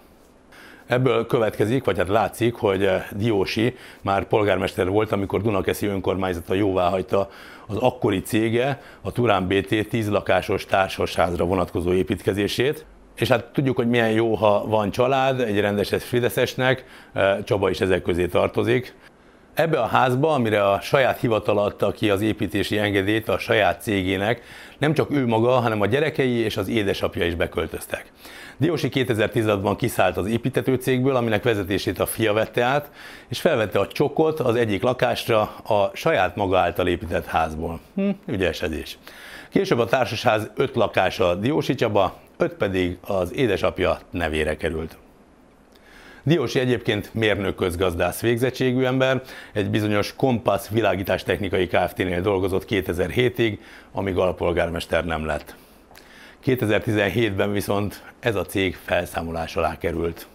Ebből 0.91 1.27
következik, 1.27 1.85
vagy 1.85 1.99
hát 1.99 2.09
látszik, 2.09 2.55
hogy 2.55 2.89
Diósi 3.13 3.77
már 4.03 4.25
polgármester 4.25 4.89
volt, 4.89 5.13
amikor 5.13 5.43
Dunakeszi 5.43 5.87
önkormányzata 5.87 6.55
jóvá 6.55 6.89
hagyta 6.89 7.31
az 7.67 7.77
akkori 7.77 8.21
cége, 8.21 8.81
a 9.01 9.13
Turán 9.13 9.47
BT 9.47 9.89
10 9.89 10.09
lakásos 10.09 10.65
társasházra 10.65 11.45
vonatkozó 11.45 11.93
építkezését, 11.93 12.85
és 13.17 13.29
hát 13.29 13.45
tudjuk, 13.45 13.77
hogy 13.77 13.89
milyen 13.89 14.11
jó, 14.11 14.35
ha 14.35 14.67
van 14.67 14.91
család, 14.91 15.41
egy 15.41 15.61
rendes 15.61 15.95
Fideszesnek, 15.99 16.85
Csaba 17.45 17.71
is 17.71 17.81
ezek 17.81 18.03
közé 18.03 18.27
tartozik. 18.27 18.95
Ebbe 19.55 19.81
a 19.81 19.87
házba, 19.87 20.33
amire 20.33 20.69
a 20.69 20.81
saját 20.81 21.21
hivatal 21.21 21.59
adta 21.59 21.91
ki 21.91 22.11
az 22.11 22.23
építési 22.23 22.79
engedélyt 22.79 23.29
a 23.29 23.39
saját 23.39 23.83
cégének, 23.83 24.43
nem 24.79 24.95
csak 24.95 25.11
ő 25.11 25.27
maga, 25.27 25.51
hanem 25.51 25.81
a 25.81 25.87
gyerekei 25.87 26.37
és 26.37 26.57
az 26.57 26.69
édesapja 26.69 27.27
is 27.27 27.35
beköltöztek. 27.35 28.13
Diósi 28.57 28.89
2016-ban 28.93 29.75
kiszállt 29.79 30.17
az 30.17 30.27
építető 30.27 30.75
cégből, 30.75 31.17
aminek 31.17 31.43
vezetését 31.43 31.99
a 31.99 32.07
fia 32.07 32.33
vette 32.33 32.63
át, 32.63 32.91
és 33.29 33.41
felvette 33.41 33.79
a 33.79 33.87
csokot 33.87 34.41
az 34.41 34.55
egyik 34.55 34.83
lakásra 34.83 35.41
a 35.65 35.91
saját 35.95 36.37
maga 36.37 36.59
által 36.59 36.87
épített 36.87 37.27
házból. 37.27 37.81
Hm, 37.95 38.11
ügyesedés. 38.27 38.99
Később 39.51 39.79
a 39.79 39.87
társasház 39.87 40.51
öt 40.57 40.75
lakása 40.75 41.35
Diósi 41.35 41.75
Csaba, 41.75 42.19
öt 42.37 42.53
pedig 42.55 42.99
az 43.01 43.35
édesapja 43.35 43.99
nevére 44.11 44.57
került. 44.57 44.97
Diósi 46.23 46.59
egyébként 46.59 47.15
mérnök 47.15 47.55
közgazdász 47.55 48.21
végzettségű 48.21 48.85
ember, 48.85 49.23
egy 49.53 49.71
bizonyos 49.71 50.15
Kompass 50.17 50.69
világítástechnikai 50.69 51.67
Kft-nél 51.67 52.21
dolgozott 52.21 52.65
2007-ig, 52.69 53.59
amíg 53.93 54.17
alpolgármester 54.17 55.05
nem 55.05 55.27
lett. 55.27 55.55
2017-ben 56.45 57.53
viszont 57.53 58.03
ez 58.21 58.35
a 58.35 58.47
cég 58.47 58.77
felszámolás 58.85 59.57
alá 59.57 59.79
került. 59.79 60.27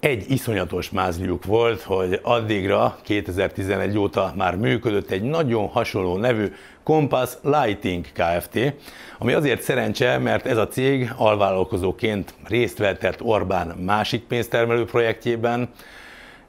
Egy 0.00 0.24
iszonyatos 0.28 0.90
mázliuk 0.90 1.44
volt, 1.44 1.82
hogy 1.82 2.20
addigra 2.22 2.98
2011 3.02 3.98
óta 3.98 4.32
már 4.36 4.56
működött 4.56 5.10
egy 5.10 5.22
nagyon 5.22 5.68
hasonló 5.68 6.16
nevű 6.16 6.52
Compass 6.82 7.32
Lighting 7.42 8.04
Kft., 8.12 8.74
ami 9.18 9.32
azért 9.32 9.62
szerencse, 9.62 10.18
mert 10.18 10.46
ez 10.46 10.56
a 10.56 10.68
cég 10.68 11.12
alvállalkozóként 11.16 12.34
részt 12.44 12.78
vettett 12.78 13.22
Orbán 13.22 13.66
másik 13.66 14.22
pénztermelő 14.22 14.84
projektjében, 14.84 15.68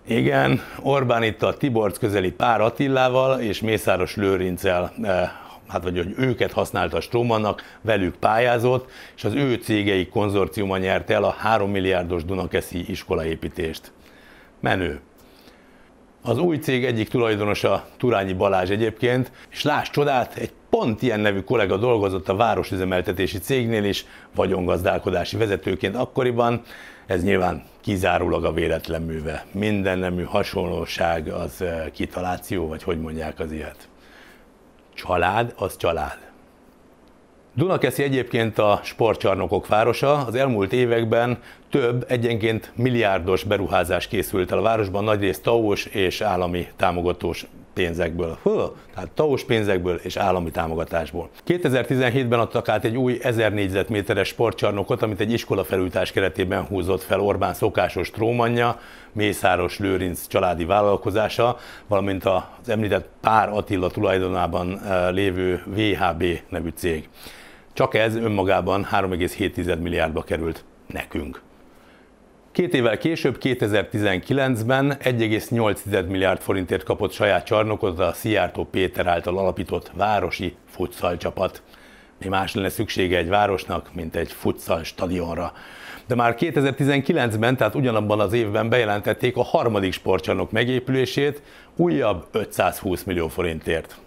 igen, 0.08 0.62
Orbán 0.82 1.24
itt 1.24 1.44
a 1.44 1.54
Tiborc 1.54 1.98
közeli 1.98 2.32
Pár 2.32 2.62
Attillával 2.62 3.40
és 3.40 3.62
Mészáros 3.62 4.16
Lőrincel 4.16 4.94
eh, 5.02 5.30
hát 5.70 5.84
vagy 5.84 5.98
hogy 5.98 6.14
őket 6.18 6.52
használta 6.52 7.02
Stromannak, 7.02 7.64
velük 7.82 8.16
pályázott, 8.16 8.90
és 9.16 9.24
az 9.24 9.34
ő 9.34 9.56
cégei 9.56 10.08
konzorciuma 10.08 10.78
nyerte 10.78 11.14
el 11.14 11.24
a 11.24 11.36
3 11.38 11.72
milliárdos 11.72 12.26
Dunakeszi 12.26 12.90
iskolaépítést. 12.90 13.92
Menő. 14.60 15.00
Az 16.22 16.38
új 16.38 16.58
cég 16.58 16.86
egyik 16.86 17.10
tulajdonosa 17.10 17.86
Turányi 17.98 18.34
Balázs 18.34 18.70
egyébként, 18.70 19.32
és 19.50 19.64
láss 19.64 19.90
csodát, 19.90 20.36
egy 20.36 20.52
pont 20.70 21.02
ilyen 21.02 21.20
nevű 21.20 21.42
kollega 21.42 21.78
dolgozott 21.78 22.30
a 22.30 22.36
városüzemeltetési 22.36 23.38
cégnél 23.38 23.84
is, 23.84 24.06
vagyongazdálkodási 24.36 25.38
vezetőként 25.38 25.96
akkoriban, 25.96 26.62
ez 27.06 27.24
nyilván 27.24 27.64
kizárólag 27.82 28.46
a 28.46 28.54
véletlen 28.54 29.02
műve. 29.02 29.46
Minden 29.52 30.00
nemű 30.00 30.24
hasonlóság 30.24 31.28
az 31.28 31.62
eh, 31.62 31.86
kitaláció, 31.94 32.68
vagy 32.68 32.84
hogy 32.84 33.00
mondják 33.00 33.40
az 33.40 33.52
ilyet. 33.52 33.89
Család 35.06 35.54
az 35.58 35.78
család. 35.78 36.18
Dunakeszi 37.54 38.04
egyébként 38.04 38.58
a 38.58 38.80
sportcsarnokok 38.84 39.68
városa. 39.68 40.26
Az 40.26 40.36
elmúlt 40.36 40.74
években 40.74 41.42
több 41.70 42.06
egyenként 42.08 42.72
milliárdos 42.76 43.44
beruházás 43.44 44.08
készült 44.08 44.52
el 44.52 44.58
a 44.58 44.62
városban, 44.62 45.04
nagyrészt 45.04 45.44
taós 45.44 45.86
és 45.86 46.22
állami 46.22 46.68
támogatós 46.76 47.46
pénzekből. 47.80 48.38
Hú, 48.42 48.52
tehát 48.94 49.12
taós 49.14 49.44
pénzekből 49.44 49.96
és 49.96 50.18
állami 50.18 50.52
támogatásból. 50.52 51.30
2017-ben 51.48 52.40
adtak 52.40 52.70
át 52.70 52.86
egy 52.86 52.98
új 52.98 53.18
1000 53.22 53.54
négyzetméteres 53.54 54.28
sportcsarnokot, 54.28 55.02
amit 55.02 55.20
egy 55.20 55.32
iskola 55.32 55.64
felújítás 55.64 56.12
keretében 56.12 56.66
húzott 56.66 57.04
fel 57.04 57.20
Orbán 57.20 57.54
szokásos 57.54 58.12
trómanja, 58.12 58.80
Mészáros 59.12 59.80
Lőrinc 59.80 60.28
családi 60.28 60.66
vállalkozása, 60.66 61.58
valamint 61.88 62.26
az 62.26 62.70
említett 62.70 63.10
Pár 63.22 63.50
Attila 63.50 63.90
tulajdonában 63.90 64.80
eh, 64.80 65.12
lévő 65.12 65.64
VHB 65.66 66.24
nevű 66.50 66.70
cég. 66.76 67.10
Csak 67.74 67.94
ez 67.94 68.16
önmagában 68.16 68.88
3,7 68.92 69.80
milliárdba 69.80 70.22
került 70.22 70.64
nekünk. 70.88 71.42
Két 72.60 72.74
évvel 72.74 72.98
később, 72.98 73.38
2019-ben 73.42 74.98
1,8 75.04 76.08
milliárd 76.08 76.42
forintért 76.42 76.84
kapott 76.84 77.12
saját 77.12 77.46
csarnokot 77.46 78.00
a 78.00 78.14
Szijjártó 78.14 78.64
Péter 78.64 79.08
által 79.08 79.38
alapított 79.38 79.92
városi 79.94 80.56
futsal 80.70 81.18
csapat. 81.18 81.62
Mi 82.18 82.28
más 82.28 82.54
lenne 82.54 82.70
szüksége 82.70 83.18
egy 83.18 83.28
városnak, 83.30 83.90
mint 83.94 84.16
egy 84.16 84.32
futsal 84.32 84.84
stadionra. 84.84 85.54
De 86.08 86.16
már 86.16 86.36
2019-ben, 86.40 87.58
tehát 87.58 87.76
ugyanabban 87.76 88.20
az 88.20 88.34
évben 88.34 88.70
bejelentették 88.70 89.38
a 89.38 89.44
harmadik 89.44 89.94
sportcsarnok 89.94 90.52
megépülését 90.52 91.42
újabb 91.76 92.26
520 92.32 93.04
millió 93.04 93.28
forintért. 93.28 93.98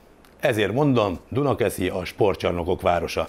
Ezért 0.40 0.72
mondom, 0.72 1.18
Dunakeszi 1.28 1.88
a 1.88 2.04
sportcsarnokok 2.04 2.80
városa. 2.80 3.28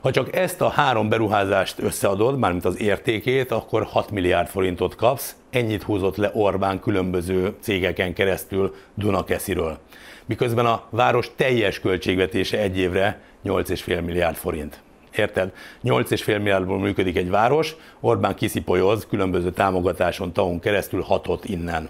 Ha 0.00 0.10
csak 0.10 0.36
ezt 0.36 0.60
a 0.60 0.68
három 0.68 1.08
beruházást 1.08 1.78
összeadod, 1.78 2.38
mármint 2.38 2.64
az 2.64 2.80
értékét, 2.80 3.50
akkor 3.50 3.82
6 3.82 4.10
milliárd 4.10 4.48
forintot 4.48 4.94
kapsz, 4.94 5.36
ennyit 5.50 5.82
húzott 5.82 6.16
le 6.16 6.30
Orbán 6.34 6.80
különböző 6.80 7.56
cégeken 7.60 8.12
keresztül 8.12 8.74
Dunakesziről. 8.94 9.78
Miközben 10.26 10.66
a 10.66 10.82
város 10.90 11.30
teljes 11.36 11.80
költségvetése 11.80 12.58
egy 12.58 12.78
évre 12.78 13.20
8,5 13.44 14.04
milliárd 14.04 14.36
forint. 14.36 14.80
Érted? 15.16 15.52
8,5 15.84 16.26
milliárdból 16.26 16.78
működik 16.78 17.16
egy 17.16 17.30
város, 17.30 17.76
Orbán 18.00 18.34
kiszipolyoz 18.34 19.06
különböző 19.06 19.50
támogatáson, 19.50 20.32
taon 20.32 20.60
keresztül 20.60 21.02
hatot 21.02 21.44
innen. 21.44 21.88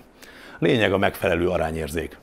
Lényeg 0.59 0.93
a 0.93 0.99
megfelelő 0.99 1.49
arányérzék. 1.49 2.19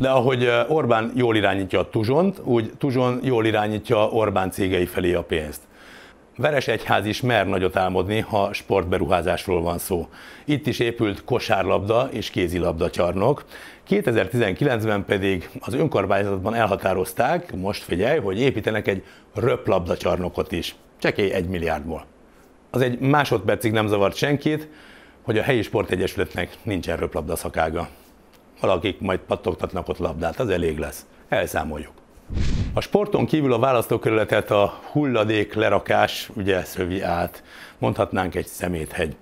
De 0.00 0.08
ahogy 0.08 0.44
eh, 0.44 0.70
Orbán 0.70 1.12
jól 1.14 1.36
irányítja 1.36 1.78
a 1.78 1.88
Tuzsont, 1.88 2.40
úgy 2.44 2.72
Tuzson 2.78 3.20
jól 3.22 3.46
irányítja 3.46 4.08
Orbán 4.08 4.50
cégei 4.50 4.86
felé 4.86 5.14
a 5.14 5.22
pénzt. 5.22 5.60
Veres 6.36 6.68
egyház 6.68 7.06
is 7.06 7.20
mer 7.20 7.46
nagyot 7.46 7.76
álmodni, 7.76 8.18
ha 8.18 8.52
sportberuházásról 8.52 9.62
van 9.62 9.78
szó. 9.78 10.08
Itt 10.44 10.66
is 10.66 10.78
épült 10.78 11.24
kosárlabda 11.24 12.08
és 12.12 12.30
kézilabda 12.30 12.90
csarnok. 12.90 13.44
2019-ben 13.88 15.04
pedig 15.04 15.50
az 15.60 15.74
önkormányzatban 15.74 16.54
elhatározták, 16.54 17.56
most 17.56 17.82
figyelj, 17.82 18.18
hogy 18.18 18.40
építenek 18.40 18.88
egy 18.88 19.04
röplabda 19.34 19.96
csarnokot 19.96 20.52
is. 20.52 20.74
Csekély 20.98 21.32
egy 21.32 21.48
milliárdból. 21.48 22.04
Az 22.70 22.80
egy 22.80 22.98
másodpercig 22.98 23.72
nem 23.72 23.86
zavart 23.86 24.16
senkit, 24.16 24.68
hogy 25.22 25.38
a 25.38 25.42
helyi 25.42 25.62
sportegyesületnek 25.62 26.56
nincsen 26.62 26.96
röplabda 26.96 27.36
szakága 27.36 27.88
valakik 28.60 29.00
majd 29.00 29.20
pattogtatnak 29.20 29.88
ott 29.88 29.98
labdát, 29.98 30.40
az 30.40 30.48
elég 30.48 30.78
lesz. 30.78 31.06
Elszámoljuk. 31.28 31.92
A 32.74 32.80
sporton 32.80 33.26
kívül 33.26 33.52
a 33.52 33.58
választókerületet 33.58 34.50
a 34.50 34.80
hulladék 34.92 35.54
lerakás 35.54 36.30
ugye 36.34 36.64
szövi 36.64 37.02
át, 37.02 37.42
mondhatnánk 37.78 38.34
egy 38.34 38.46
szeméthegy. 38.46 39.16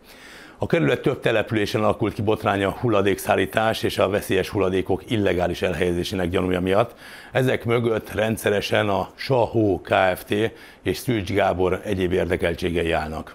A 0.61 0.67
kerület 0.67 1.01
több 1.01 1.21
településen 1.21 1.83
alakult 1.83 2.15
ki 2.15 2.23
botránya 2.23 2.71
hulladékszállítás 2.71 3.83
és 3.83 3.99
a 3.99 4.09
veszélyes 4.09 4.49
hulladékok 4.49 5.11
illegális 5.11 5.63
elhelyezésének 5.63 6.29
gyanúja 6.29 6.61
miatt. 6.61 6.95
Ezek 7.33 7.65
mögött 7.65 8.13
rendszeresen 8.13 8.89
a 8.89 9.09
Sahó 9.15 9.81
Kft. 9.81 10.35
és 10.83 10.97
Szűcs 10.97 11.33
Gábor 11.33 11.81
egyéb 11.85 12.13
érdekeltségei 12.13 12.93
állnak. 12.93 13.35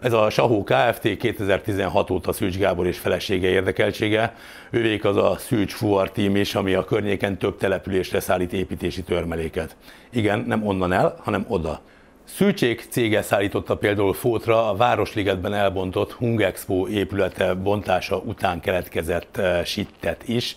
Ez 0.00 0.12
a 0.12 0.30
Sahó 0.30 0.64
Kft. 0.64 1.16
2016 1.16 2.10
óta 2.10 2.32
Szűcs 2.32 2.58
Gábor 2.58 2.86
és 2.86 2.98
felesége 2.98 3.48
érdekeltsége. 3.48 4.34
Ővék 4.70 5.04
az 5.04 5.16
a 5.16 5.36
Szűcs 5.38 5.72
Fuar 5.72 6.10
Team 6.10 6.36
is, 6.36 6.54
ami 6.54 6.74
a 6.74 6.84
környéken 6.84 7.38
több 7.38 7.56
településre 7.56 8.20
szállít 8.20 8.52
építési 8.52 9.02
törmeléket. 9.02 9.76
Igen, 10.10 10.44
nem 10.46 10.66
onnan 10.66 10.92
el, 10.92 11.16
hanem 11.22 11.44
oda. 11.48 11.80
Szűcsék 12.24 12.86
cége 12.90 13.22
szállította 13.22 13.76
például 13.76 14.12
Fótra 14.12 14.68
a 14.70 14.76
Városligetben 14.76 15.54
elbontott 15.54 16.12
Hungexpo 16.12 16.88
épülete 16.88 17.54
bontása 17.54 18.16
után 18.16 18.60
keletkezett 18.60 19.36
eh, 19.36 19.64
sittet 19.64 20.28
is. 20.28 20.56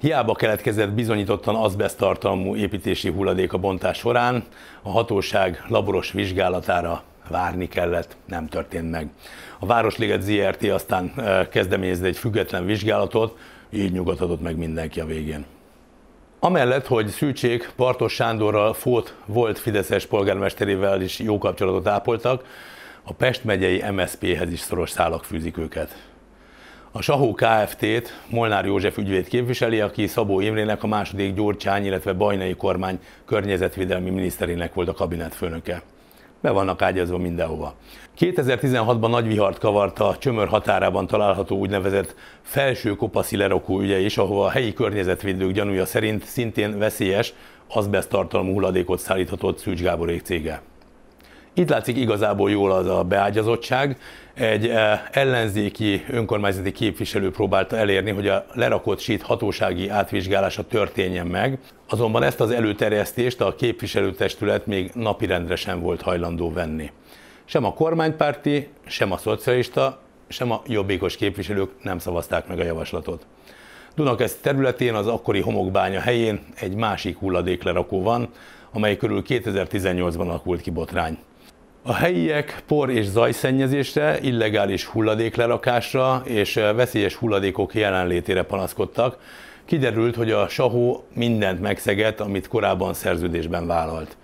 Hiába 0.00 0.34
keletkezett 0.34 0.92
bizonyítottan 0.92 1.54
azbesztartalmú 1.54 2.56
építési 2.56 3.08
hulladék 3.08 3.52
a 3.52 3.58
bontás 3.58 3.98
során, 3.98 4.44
a 4.82 4.90
hatóság 4.90 5.64
laboros 5.68 6.12
vizsgálatára 6.12 7.02
várni 7.30 7.68
kellett, 7.68 8.16
nem 8.26 8.46
történt 8.46 8.90
meg. 8.90 9.08
A 9.58 9.66
Városliget 9.66 10.22
ZRT 10.22 10.64
aztán 10.64 11.12
eh, 11.16 11.46
kezdeményezett 11.50 12.06
egy 12.06 12.16
független 12.16 12.66
vizsgálatot, 12.66 13.38
így 13.70 13.92
nyugodhatott 13.92 14.42
meg 14.42 14.56
mindenki 14.56 15.00
a 15.00 15.04
végén. 15.04 15.44
Amellett, 16.42 16.86
hogy 16.86 17.08
Szűcsék 17.08 17.72
Bartos 17.76 18.12
Sándorral, 18.12 18.72
Fót 18.72 19.14
volt 19.26 19.58
Fideszes 19.58 20.06
polgármesterével 20.06 21.02
is 21.02 21.18
jó 21.18 21.38
kapcsolatot 21.38 21.86
ápoltak, 21.86 22.44
a 23.02 23.12
Pest 23.12 23.44
megyei 23.44 23.84
MSZP-hez 23.90 24.52
is 24.52 24.60
szoros 24.60 24.90
szálak 24.90 25.24
fűzik 25.24 25.58
őket. 25.58 26.08
A 26.92 27.02
Sahó 27.02 27.34
Kft-t 27.34 28.20
Molnár 28.28 28.64
József 28.64 28.96
ügyvéd 28.96 29.28
képviseli, 29.28 29.80
aki 29.80 30.06
Szabó 30.06 30.40
Imrének 30.40 30.82
a 30.82 30.86
második 30.86 31.34
Gyurcsány, 31.34 31.84
illetve 31.84 32.12
Bajnai 32.12 32.54
kormány 32.54 32.98
környezetvédelmi 33.24 34.10
miniszterének 34.10 34.74
volt 34.74 34.88
a 34.88 34.92
kabinetfőnöke 34.92 35.82
be 36.40 36.50
vannak 36.50 36.82
ágyazva 36.82 37.18
mindenhova. 37.18 37.74
2016-ban 38.18 39.08
nagy 39.08 39.26
vihart 39.26 39.58
kavart 39.58 39.98
a 39.98 40.16
Csömör 40.18 40.48
határában 40.48 41.06
található 41.06 41.56
úgynevezett 41.56 42.14
felső 42.42 42.94
kopaszi 42.96 43.36
lerokó 43.36 43.80
ügye 43.80 43.98
is, 43.98 44.18
ahova 44.18 44.44
a 44.44 44.50
helyi 44.50 44.72
környezetvédők 44.72 45.52
gyanúja 45.52 45.86
szerint 45.86 46.24
szintén 46.24 46.78
veszélyes, 46.78 47.32
azbesztartalmú 47.68 48.52
hulladékot 48.52 48.98
szállíthatott 48.98 49.58
Szűcs 49.58 49.82
Gáborék 49.82 50.22
cége. 50.22 50.62
Itt 51.60 51.68
látszik 51.68 51.96
igazából 51.96 52.50
jól 52.50 52.72
az 52.72 52.86
a 52.86 53.02
beágyazottság. 53.02 53.98
Egy 54.34 54.68
eh, 54.68 55.00
ellenzéki 55.10 56.04
önkormányzati 56.10 56.72
képviselő 56.72 57.30
próbálta 57.30 57.76
elérni, 57.76 58.10
hogy 58.10 58.28
a 58.28 58.44
lerakott 58.52 58.98
sít 58.98 59.22
hatósági 59.22 59.88
átvizsgálása 59.88 60.66
történjen 60.66 61.26
meg, 61.26 61.58
azonban 61.88 62.22
ezt 62.22 62.40
az 62.40 62.50
előterjesztést 62.50 63.40
a 63.40 63.54
képviselőtestület 63.54 64.66
még 64.66 64.90
napirendre 64.94 65.56
sem 65.56 65.80
volt 65.80 66.02
hajlandó 66.02 66.52
venni. 66.52 66.90
Sem 67.44 67.64
a 67.64 67.74
kormánypárti, 67.74 68.68
sem 68.86 69.12
a 69.12 69.16
szocialista, 69.16 70.00
sem 70.28 70.50
a 70.50 70.62
jobbékos 70.66 71.16
képviselők 71.16 71.70
nem 71.82 71.98
szavazták 71.98 72.46
meg 72.46 72.58
a 72.58 72.64
javaslatot. 72.64 73.26
Dunakeszt 73.94 74.42
területén 74.42 74.94
az 74.94 75.06
akkori 75.06 75.40
homokbánya 75.40 76.00
helyén 76.00 76.40
egy 76.54 76.74
másik 76.74 77.18
hulladéklerakó 77.18 78.02
van, 78.02 78.28
amely 78.72 78.96
körül 78.96 79.22
2018-ban 79.26 80.18
alakult 80.18 80.60
ki 80.60 80.70
botrány. 80.70 81.18
A 81.82 81.94
helyiek 81.94 82.62
por- 82.66 82.90
és 82.90 83.04
zajszennyezésre, 83.04 84.18
illegális 84.22 84.84
hulladéklerakásra 84.84 86.22
és 86.24 86.54
veszélyes 86.54 87.14
hulladékok 87.14 87.74
jelenlétére 87.74 88.42
panaszkodtak. 88.42 89.18
Kiderült, 89.64 90.16
hogy 90.16 90.30
a 90.30 90.48
Sahó 90.48 91.04
mindent 91.14 91.60
megszegett, 91.60 92.20
amit 92.20 92.48
korábban 92.48 92.94
szerződésben 92.94 93.66
vállalt. 93.66 94.16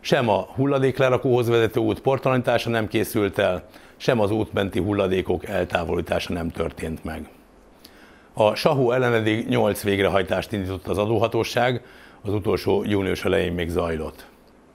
Sem 0.00 0.28
a 0.28 0.48
hulladéklerakóhoz 0.54 1.48
vezető 1.48 1.80
út 1.80 2.00
portalanítása 2.00 2.70
nem 2.70 2.88
készült 2.88 3.38
el, 3.38 3.62
sem 3.96 4.20
az 4.20 4.30
útmenti 4.30 4.78
hulladékok 4.78 5.46
eltávolítása 5.46 6.32
nem 6.32 6.50
történt 6.50 7.04
meg. 7.04 7.28
A 8.32 8.54
Sahó 8.54 8.92
ellen 8.92 9.14
eddig 9.14 9.48
8 9.48 9.82
végrehajtást 9.82 10.52
indított 10.52 10.88
az 10.88 10.98
adóhatóság, 10.98 11.82
az 12.22 12.32
utolsó 12.32 12.84
június 12.86 13.24
elején 13.24 13.52
még 13.52 13.68
zajlott. 13.68 14.26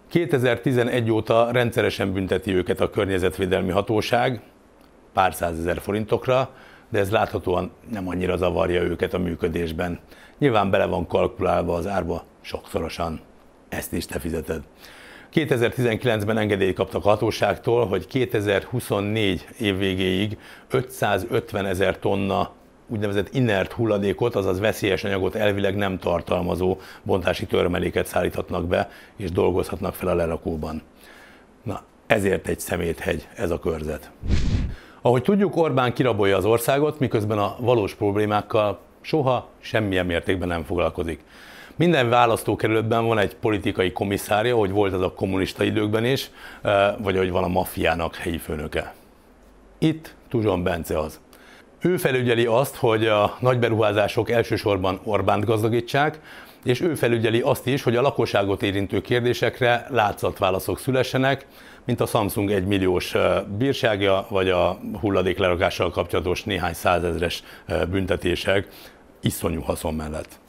2011 0.10 1.12
óta 1.12 1.52
rendszeresen 1.52 2.14
bünteti 2.14 2.54
őket 2.54 2.82
a 2.82 2.90
környezetvédelmi 2.90 3.72
hatóság 3.72 4.42
pár 5.14 5.34
százezer 5.34 5.80
forintokra, 5.82 6.50
de 6.90 7.00
ez 7.00 7.12
láthatóan 7.12 7.72
nem 7.92 8.08
annyira 8.08 8.38
zavarja 8.38 8.82
őket 8.82 9.14
a 9.14 9.18
működésben. 9.18 10.00
Nyilván 10.38 10.70
bele 10.70 10.86
van 10.86 11.08
kalkulálva 11.08 11.74
az 11.74 11.88
árba 11.88 12.24
sokszorosan. 12.42 13.20
Ezt 13.70 13.94
is 13.94 14.06
te 14.06 14.20
fizeted. 14.20 14.62
2019-ben 15.34 16.38
engedélyt 16.38 16.76
kaptak 16.76 17.06
a 17.06 17.10
hatóságtól, 17.10 17.88
hogy 17.88 18.08
2024 18.08 19.48
év 19.60 19.78
végéig 19.78 20.38
550 20.70 21.66
ezer 21.66 22.00
tonna 22.00 22.52
úgynevezett 22.90 23.34
inert 23.34 23.72
hulladékot, 23.72 24.36
azaz 24.36 24.60
veszélyes 24.60 25.04
anyagot 25.04 25.36
elvileg 25.36 25.76
nem 25.76 26.00
tartalmazó 26.00 26.78
bontási 27.04 27.46
törmeléket 27.46 28.06
szállíthatnak 28.06 28.68
be, 28.68 28.90
és 29.16 29.32
dolgozhatnak 29.32 29.94
fel 29.94 30.08
a 30.08 30.16
lerakóban. 30.16 30.82
Na, 31.64 31.82
ezért 32.08 32.48
egy 32.48 32.60
szeméthegy 32.60 33.28
ez 33.36 33.52
a 33.52 33.60
körzet. 33.60 34.12
Ahogy 35.02 35.22
tudjuk, 35.22 35.56
Orbán 35.56 35.94
kirabolja 35.94 36.38
az 36.38 36.46
országot, 36.46 37.00
miközben 37.00 37.38
a 37.38 37.56
valós 37.60 37.94
problémákkal 37.96 38.80
soha 39.02 39.50
semmilyen 39.60 40.06
mértékben 40.06 40.48
nem 40.48 40.64
foglalkozik. 40.64 41.24
Minden 41.76 42.10
választókerületben 42.10 43.06
van 43.06 43.18
egy 43.18 43.36
politikai 43.36 43.92
komisszárja, 43.92 44.56
hogy 44.56 44.72
volt 44.72 44.94
az 44.94 45.02
a 45.02 45.14
kommunista 45.14 45.64
időkben 45.64 46.06
is, 46.06 46.32
eh, 46.62 46.96
vagy 46.98 47.18
hogy 47.18 47.32
van 47.32 47.44
a 47.44 47.48
maffiának 47.48 48.16
helyi 48.16 48.38
főnöke. 48.38 48.94
Itt 49.78 50.16
Tuzson 50.30 50.64
Bence 50.64 51.00
az. 51.00 51.20
Ő 51.82 51.98
felügyeli 51.98 52.46
azt, 52.46 52.76
hogy 52.76 53.08
a 53.08 53.38
nagy 53.40 53.60
beruházások 53.60 54.30
elsősorban 54.30 55.00
Orbánt 55.04 55.46
gazdagítsák, 55.46 56.20
és 56.64 56.82
ő 56.82 56.96
felügyeli 56.96 57.42
azt 57.42 57.68
is, 57.68 57.84
hogy 57.84 57.96
a 57.96 58.02
lakosságot 58.02 58.64
érintő 58.64 59.02
kérdésekre 59.02 59.86
látszatválaszok 59.90 60.80
szülessenek, 60.80 61.46
mint 61.86 62.02
a 62.02 62.06
Samsung 62.06 62.52
egy 62.52 62.66
milliós 62.66 63.16
bírságja, 63.58 64.26
vagy 64.30 64.50
a 64.50 64.80
hulladéklerakással 65.00 65.90
kapcsolatos 65.90 66.44
néhány 66.44 66.74
százezres 66.74 67.44
büntetések 67.90 68.68
iszonyú 69.22 69.62
haszon 69.62 69.94
mellett. 69.94 70.40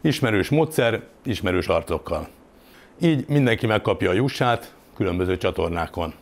Ismerős 0.00 0.48
módszer, 0.48 1.02
ismerős 1.24 1.66
arcokkal. 1.66 2.28
Így 3.00 3.24
mindenki 3.28 3.66
megkapja 3.66 4.10
a 4.10 4.14
jussát 4.14 4.74
különböző 4.96 5.36
csatornákon. 5.36 6.14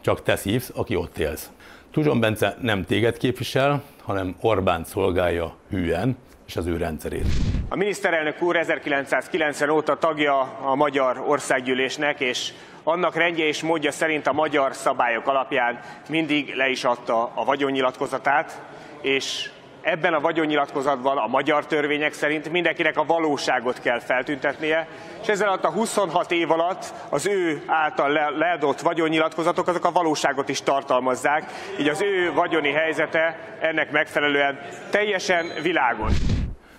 Csak 0.00 0.22
te 0.22 0.36
szívsz, 0.36 0.72
aki 0.74 0.96
ott 0.96 1.18
élsz. 1.18 1.50
Tuzson 1.94 2.20
Bence 2.20 2.56
nem 2.60 2.84
téged 2.84 3.16
képvisel, 3.16 3.82
hanem 4.02 4.36
Orbán 4.40 4.84
szolgálja 4.84 5.56
hűen, 5.70 6.16
és 6.46 6.56
az 6.56 6.66
ő 6.66 6.76
rendszerét. 6.76 7.26
A 7.68 7.76
miniszterelnök 7.76 8.42
úr 8.42 8.56
1990 8.56 9.70
óta 9.70 9.98
tagja 9.98 10.40
a 10.40 10.74
Magyar 10.74 11.24
Országgyűlésnek, 11.26 12.20
és 12.20 12.52
annak 12.82 13.16
rendje 13.16 13.46
és 13.46 13.62
módja 13.62 13.92
szerint 13.92 14.26
a 14.26 14.32
magyar 14.32 14.74
szabályok 14.74 15.26
alapján 15.26 15.80
mindig 16.08 16.54
le 16.54 16.68
is 16.68 16.84
adta 16.84 17.32
a 17.34 17.44
vagyonnyilatkozatát, 17.44 18.62
és 19.00 19.50
Ebben 19.84 20.14
a 20.14 20.20
vagyonnyilatkozatban 20.20 21.16
a 21.16 21.26
magyar 21.26 21.66
törvények 21.66 22.12
szerint 22.12 22.50
mindenkinek 22.50 22.96
a 22.96 23.04
valóságot 23.04 23.80
kell 23.80 23.98
feltüntetnie, 23.98 24.88
és 25.22 25.28
ezzel 25.28 25.48
alatt 25.48 25.64
a 25.64 25.70
26 25.70 26.30
év 26.32 26.50
alatt 26.50 26.92
az 27.08 27.26
ő 27.26 27.62
által 27.66 28.10
le- 28.10 28.28
leadott 28.28 28.80
vagyonnyilatkozatok 28.80 29.68
azok 29.68 29.84
a 29.84 29.92
valóságot 29.92 30.48
is 30.48 30.62
tartalmazzák, 30.62 31.50
így 31.80 31.88
az 31.88 32.02
ő 32.02 32.32
vagyoni 32.32 32.70
helyzete 32.70 33.38
ennek 33.60 33.90
megfelelően 33.90 34.58
teljesen 34.90 35.46
világos. 35.62 36.12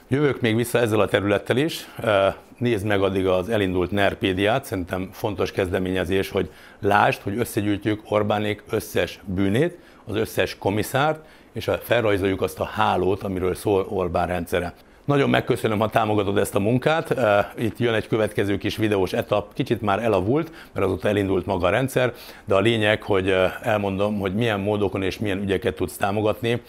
Jövök 0.08 0.42
még 0.42 0.56
vissza 0.56 0.80
ezzel 0.80 1.00
a 1.00 1.08
területtel 1.08 1.58
is. 1.58 1.88
Nézd 2.58 2.86
meg 2.86 3.02
addig 3.02 3.28
az 3.28 3.50
elindult 3.50 3.92
Nerpédiát, 3.92 4.66
szerintem 4.66 5.10
fontos 5.12 5.52
kezdeményezés, 5.52 6.30
hogy 6.30 6.50
lásd, 6.80 7.22
hogy 7.22 7.38
összegyűjtjük 7.38 8.02
Orbánék 8.10 8.64
összes 8.70 9.20
bűnét, 9.24 9.78
az 10.08 10.16
összes 10.16 10.58
komisszárt, 10.58 11.26
és 11.56 11.72
felrajzoljuk 11.84 12.42
azt 12.42 12.60
a 12.60 12.64
hálót, 12.64 13.24
amiről 13.24 13.56
szól 13.56 13.86
Orbán 13.90 14.28
rendszere. 14.28 14.74
Nagyon 15.06 15.30
megköszönöm, 15.30 15.80
ha 15.80 15.90
támogatod 15.90 16.38
ezt 16.38 16.56
a 16.56 16.60
munkát. 16.60 17.16
Itt 17.58 17.78
jön 17.78 17.94
egy 17.94 18.08
következő 18.08 18.58
kis 18.58 18.78
videós 18.78 19.14
etap, 19.14 19.54
kicsit 19.54 19.82
már 19.82 20.04
elavult, 20.04 20.52
mert 20.74 20.86
azóta 20.86 21.08
elindult 21.08 21.46
maga 21.46 21.68
a 21.68 21.70
rendszer, 21.70 22.14
de 22.46 22.56
a 22.56 22.60
lényeg, 22.60 23.02
hogy 23.02 23.36
elmondom, 23.62 24.20
hogy 24.20 24.36
milyen 24.36 24.60
módokon 24.60 25.02
és 25.02 25.20
milyen 25.20 25.42
ügyeket 25.42 25.76
tudsz 25.76 25.98
támogatni. 25.98 26.62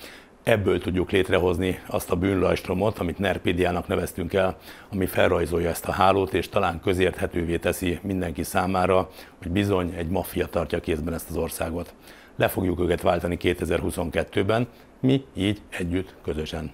Ebből 0.42 0.81
tudjuk 0.81 1.11
létrehozni 1.11 1.81
azt 1.87 2.11
a 2.11 2.16
bűnrajstromot, 2.16 2.99
amit 2.99 3.18
Nerpédiának 3.18 3.87
neveztünk 3.87 4.35
el, 4.35 4.57
ami 4.92 5.07
felrajzolja 5.07 5.68
ezt 5.68 5.87
a 5.87 5.92
hálót, 5.92 6.35
és 6.35 6.49
talán 6.49 6.81
közérthetővé 6.81 7.57
teszi 7.57 7.99
mindenki 8.03 8.42
számára, 8.42 9.09
hogy 9.42 9.51
bizony 9.51 9.94
egy 9.96 10.09
maffia 10.09 10.46
tartja 10.46 10.81
kézben 10.81 11.14
ezt 11.14 11.31
az 11.31 11.37
országot. 11.37 11.94
Le 12.37 12.49
fogjuk 12.49 12.81
őket 12.81 13.01
váltani 13.01 13.37
2022-ben, 13.40 14.66
mi 15.01 15.25
így 15.35 15.61
együtt, 15.68 16.14
közösen. 16.25 16.72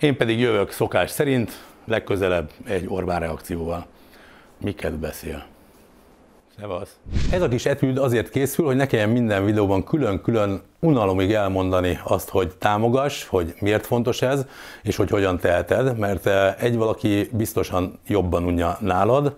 Én 0.00 0.16
pedig 0.16 0.38
jövök 0.38 0.70
szokás 0.70 1.10
szerint, 1.10 1.64
legközelebb 1.84 2.50
egy 2.64 2.84
Orbán 2.88 3.20
reakcióval. 3.20 3.86
Miket 4.60 4.98
beszél? 4.98 5.44
Szevasz. 6.58 6.96
Ez 7.30 7.42
a 7.42 7.48
kis 7.48 7.66
etűd 7.66 7.98
azért 7.98 8.30
készül, 8.30 8.64
hogy 8.66 8.76
ne 8.76 8.86
kelljen 8.86 9.08
minden 9.08 9.44
videóban 9.44 9.84
külön-külön 9.84 10.62
unalomig 10.80 11.32
elmondani 11.32 11.98
azt, 12.04 12.28
hogy 12.28 12.52
támogass, 12.58 13.24
hogy 13.24 13.54
miért 13.60 13.86
fontos 13.86 14.22
ez, 14.22 14.46
és 14.82 14.96
hogy 14.96 15.10
hogyan 15.10 15.38
teheted, 15.38 15.98
mert 15.98 16.26
eh, 16.26 16.54
egy 16.58 16.76
valaki 16.76 17.28
biztosan 17.32 17.98
jobban 18.06 18.44
unja 18.44 18.76
nálad, 18.80 19.36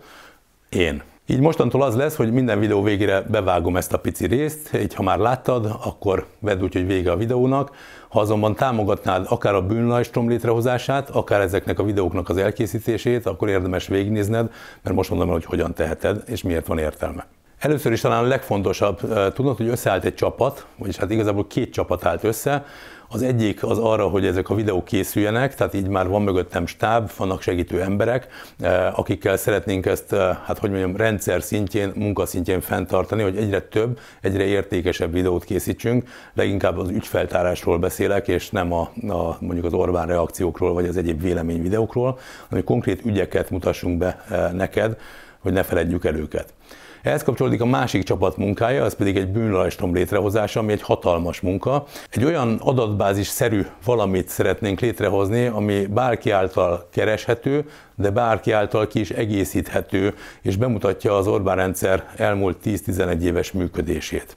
én. 0.68 1.02
Így 1.26 1.40
mostantól 1.40 1.82
az 1.82 1.96
lesz, 1.96 2.16
hogy 2.16 2.32
minden 2.32 2.58
videó 2.58 2.82
végére 2.82 3.20
bevágom 3.20 3.76
ezt 3.76 3.92
a 3.92 3.98
pici 3.98 4.26
részt, 4.26 4.74
így 4.74 4.94
ha 4.94 5.02
már 5.02 5.18
láttad, 5.18 5.76
akkor 5.84 6.26
vedd 6.38 6.62
úgy, 6.62 6.72
hogy 6.72 6.86
vége 6.86 7.10
a 7.10 7.16
videónak. 7.16 7.70
Ha 8.08 8.20
azonban 8.20 8.54
támogatnád 8.54 9.26
akár 9.28 9.54
a 9.54 9.62
bűnlajstrom 9.62 10.28
létrehozását, 10.28 11.10
akár 11.10 11.40
ezeknek 11.40 11.78
a 11.78 11.84
videóknak 11.84 12.28
az 12.28 12.36
elkészítését, 12.36 13.26
akkor 13.26 13.48
érdemes 13.48 13.86
végignézned, 13.86 14.50
mert 14.82 14.96
most 14.96 15.10
mondom 15.10 15.28
el, 15.28 15.34
hogy 15.34 15.44
hogyan 15.44 15.74
teheted, 15.74 16.22
és 16.26 16.42
miért 16.42 16.66
van 16.66 16.78
értelme. 16.78 17.26
Először 17.58 17.92
is 17.92 18.00
talán 18.00 18.24
a 18.24 18.28
legfontosabb, 18.28 19.00
tudod, 19.32 19.56
hogy 19.56 19.68
összeállt 19.68 20.04
egy 20.04 20.14
csapat, 20.14 20.66
vagyis 20.76 20.96
hát 20.96 21.10
igazából 21.10 21.46
két 21.46 21.72
csapat 21.72 22.04
állt 22.04 22.24
össze, 22.24 22.64
az 23.08 23.22
egyik 23.22 23.64
az 23.64 23.78
arra, 23.78 24.08
hogy 24.08 24.26
ezek 24.26 24.48
a 24.48 24.54
videók 24.54 24.84
készüljenek, 24.84 25.54
tehát 25.54 25.74
így 25.74 25.88
már 25.88 26.08
van 26.08 26.22
mögöttem 26.22 26.66
stáb, 26.66 27.10
vannak 27.16 27.42
segítő 27.42 27.82
emberek, 27.82 28.26
eh, 28.60 28.98
akikkel 28.98 29.36
szeretnénk 29.36 29.86
ezt, 29.86 30.12
eh, 30.12 30.36
hát 30.44 30.58
hogy 30.58 30.70
mondjam, 30.70 30.96
rendszer 30.96 31.42
szintjén, 31.42 31.92
munkaszintjén 31.94 32.60
fenntartani, 32.60 33.22
hogy 33.22 33.36
egyre 33.36 33.60
több, 33.60 33.98
egyre 34.20 34.44
értékesebb 34.44 35.12
videót 35.12 35.44
készítsünk. 35.44 36.08
Leginkább 36.34 36.78
az 36.78 36.88
ügyfeltárásról 36.88 37.78
beszélek, 37.78 38.28
és 38.28 38.50
nem 38.50 38.72
a, 38.72 38.80
a 39.08 39.36
mondjuk 39.40 39.64
az 39.64 39.72
Orbán 39.72 40.06
reakciókról, 40.06 40.72
vagy 40.72 40.86
az 40.86 40.96
egyéb 40.96 41.22
véleményvideókról, 41.22 42.18
hanem 42.48 42.64
konkrét 42.64 43.04
ügyeket 43.04 43.50
mutassunk 43.50 43.98
be 43.98 44.24
eh, 44.30 44.52
neked, 44.52 44.96
hogy 45.44 45.52
ne 45.52 45.62
feledjük 45.62 46.04
el 46.04 46.14
őket. 46.14 46.54
Ehhez 47.04 47.22
kapcsolódik 47.22 47.60
a 47.60 47.66
másik 47.66 48.02
csapat 48.02 48.36
munkája, 48.36 48.84
az 48.84 48.94
pedig 48.94 49.16
egy 49.16 49.28
bűnlajstrom 49.28 49.94
létrehozása, 49.94 50.60
ami 50.60 50.72
egy 50.72 50.82
hatalmas 50.82 51.40
munka. 51.40 51.84
Egy 52.10 52.24
olyan 52.24 52.58
adatbázis-szerű 52.62 53.66
valamit 53.84 54.28
szeretnénk 54.28 54.80
létrehozni, 54.80 55.46
ami 55.46 55.86
bárki 55.86 56.30
által 56.30 56.88
kereshető, 56.90 57.64
de 57.94 58.10
bárki 58.10 58.52
által 58.52 58.86
ki 58.86 59.00
is 59.00 59.10
egészíthető, 59.10 60.14
és 60.42 60.56
bemutatja 60.56 61.16
az 61.16 61.26
Orbán 61.26 61.56
rendszer 61.56 62.04
elmúlt 62.16 62.56
10-11 62.64 63.20
éves 63.20 63.52
működését. 63.52 64.36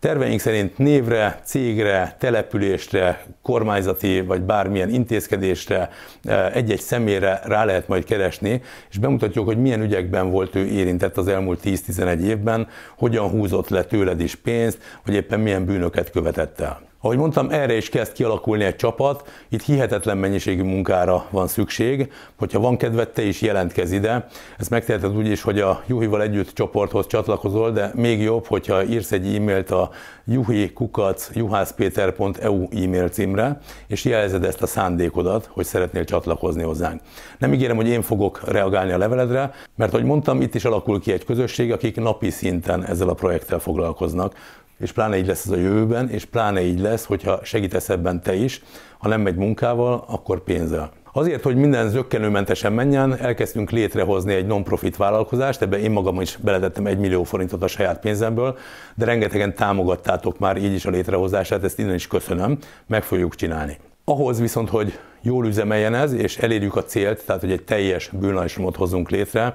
Terveink 0.00 0.40
szerint 0.40 0.78
névre, 0.78 1.40
cégre, 1.44 2.16
településre, 2.18 3.24
kormányzati 3.42 4.20
vagy 4.20 4.42
bármilyen 4.42 4.90
intézkedésre, 4.90 5.90
e, 6.24 6.50
egy-egy 6.52 6.80
személyre 6.80 7.40
rá 7.44 7.64
lehet 7.64 7.88
majd 7.88 8.04
keresni, 8.04 8.62
és 8.90 8.98
bemutatjuk, 8.98 9.46
hogy 9.46 9.58
milyen 9.58 9.82
ügyekben 9.82 10.30
volt 10.30 10.54
ő 10.54 10.66
érintett 10.66 11.16
az 11.16 11.28
elmúlt 11.28 11.60
10-11 11.64 12.20
évben, 12.20 12.68
hogyan 12.96 13.28
húzott 13.28 13.68
le 13.68 13.84
tőled 13.84 14.20
is 14.20 14.34
pénzt, 14.34 14.78
vagy 15.04 15.14
éppen 15.14 15.40
milyen 15.40 15.64
bűnöket 15.64 16.10
követett 16.10 16.60
el. 16.60 16.89
Ahogy 17.02 17.16
mondtam, 17.16 17.50
erre 17.50 17.76
is 17.76 17.88
kezd 17.88 18.12
kialakulni 18.12 18.64
egy 18.64 18.76
csapat, 18.76 19.44
itt 19.48 19.62
hihetetlen 19.62 20.18
mennyiségű 20.18 20.62
munkára 20.62 21.26
van 21.30 21.46
szükség, 21.46 22.12
hogyha 22.38 22.60
van 22.60 22.76
kedved, 22.76 23.08
te 23.08 23.22
is 23.22 23.40
jelentkezz 23.40 23.92
ide. 23.92 24.26
Ezt 24.58 24.70
megteheted 24.70 25.16
úgy 25.16 25.26
is, 25.26 25.42
hogy 25.42 25.60
a 25.60 25.82
Juhival 25.86 26.22
együtt 26.22 26.54
csoporthoz 26.54 27.06
csatlakozol, 27.06 27.70
de 27.70 27.90
még 27.94 28.22
jobb, 28.22 28.46
hogyha 28.46 28.84
írsz 28.84 29.12
egy 29.12 29.34
e-mailt 29.34 29.70
a 29.70 29.90
juhi.juhászpéter.eu 30.24 32.68
e-mail 32.84 33.08
címre, 33.08 33.58
és 33.86 34.04
jelzed 34.04 34.44
ezt 34.44 34.62
a 34.62 34.66
szándékodat, 34.66 35.48
hogy 35.52 35.64
szeretnél 35.64 36.04
csatlakozni 36.04 36.62
hozzánk. 36.62 37.00
Nem 37.38 37.52
ígérem, 37.52 37.76
hogy 37.76 37.88
én 37.88 38.02
fogok 38.02 38.40
reagálni 38.44 38.92
a 38.92 38.98
leveledre, 38.98 39.52
mert 39.76 39.92
ahogy 39.92 40.04
mondtam, 40.04 40.40
itt 40.40 40.54
is 40.54 40.64
alakul 40.64 41.00
ki 41.00 41.12
egy 41.12 41.24
közösség, 41.24 41.72
akik 41.72 41.96
napi 41.96 42.30
szinten 42.30 42.84
ezzel 42.84 43.08
a 43.08 43.14
projekttel 43.14 43.58
foglalkoznak 43.58 44.34
és 44.80 44.92
pláne 44.92 45.16
így 45.16 45.26
lesz 45.26 45.44
ez 45.44 45.52
a 45.52 45.56
jövőben, 45.56 46.08
és 46.08 46.24
pláne 46.24 46.60
így 46.62 46.80
lesz, 46.80 47.04
hogyha 47.04 47.40
segítesz 47.44 47.88
ebben 47.88 48.22
te 48.22 48.34
is, 48.34 48.62
ha 48.98 49.08
nem 49.08 49.20
megy 49.20 49.36
munkával, 49.36 50.04
akkor 50.06 50.44
pénzzel. 50.44 50.90
Azért, 51.12 51.42
hogy 51.42 51.56
minden 51.56 51.88
zöggenőmentesen 51.88 52.72
menjen, 52.72 53.16
elkezdtünk 53.18 53.70
létrehozni 53.70 54.34
egy 54.34 54.46
non-profit 54.46 54.96
vállalkozást, 54.96 55.62
ebbe 55.62 55.78
én 55.78 55.90
magam 55.90 56.20
is 56.20 56.36
beletettem 56.36 56.86
egy 56.86 56.98
millió 56.98 57.22
forintot 57.22 57.62
a 57.62 57.66
saját 57.66 58.00
pénzemből, 58.00 58.58
de 58.94 59.04
rengetegen 59.04 59.54
támogattátok 59.54 60.38
már 60.38 60.56
így 60.56 60.72
is 60.72 60.84
a 60.84 60.90
létrehozását, 60.90 61.64
ezt 61.64 61.78
innen 61.78 61.94
is 61.94 62.06
köszönöm, 62.06 62.58
meg 62.86 63.02
fogjuk 63.02 63.34
csinálni. 63.34 63.78
Ahhoz 64.04 64.40
viszont, 64.40 64.68
hogy 64.68 64.98
jól 65.22 65.46
üzemeljen 65.46 65.94
ez, 65.94 66.12
és 66.12 66.38
elérjük 66.38 66.76
a 66.76 66.84
célt, 66.84 67.24
tehát 67.24 67.40
hogy 67.40 67.52
egy 67.52 67.62
teljes 67.62 68.08
bűnlajstromot 68.08 68.76
hozzunk 68.76 69.10
létre, 69.10 69.54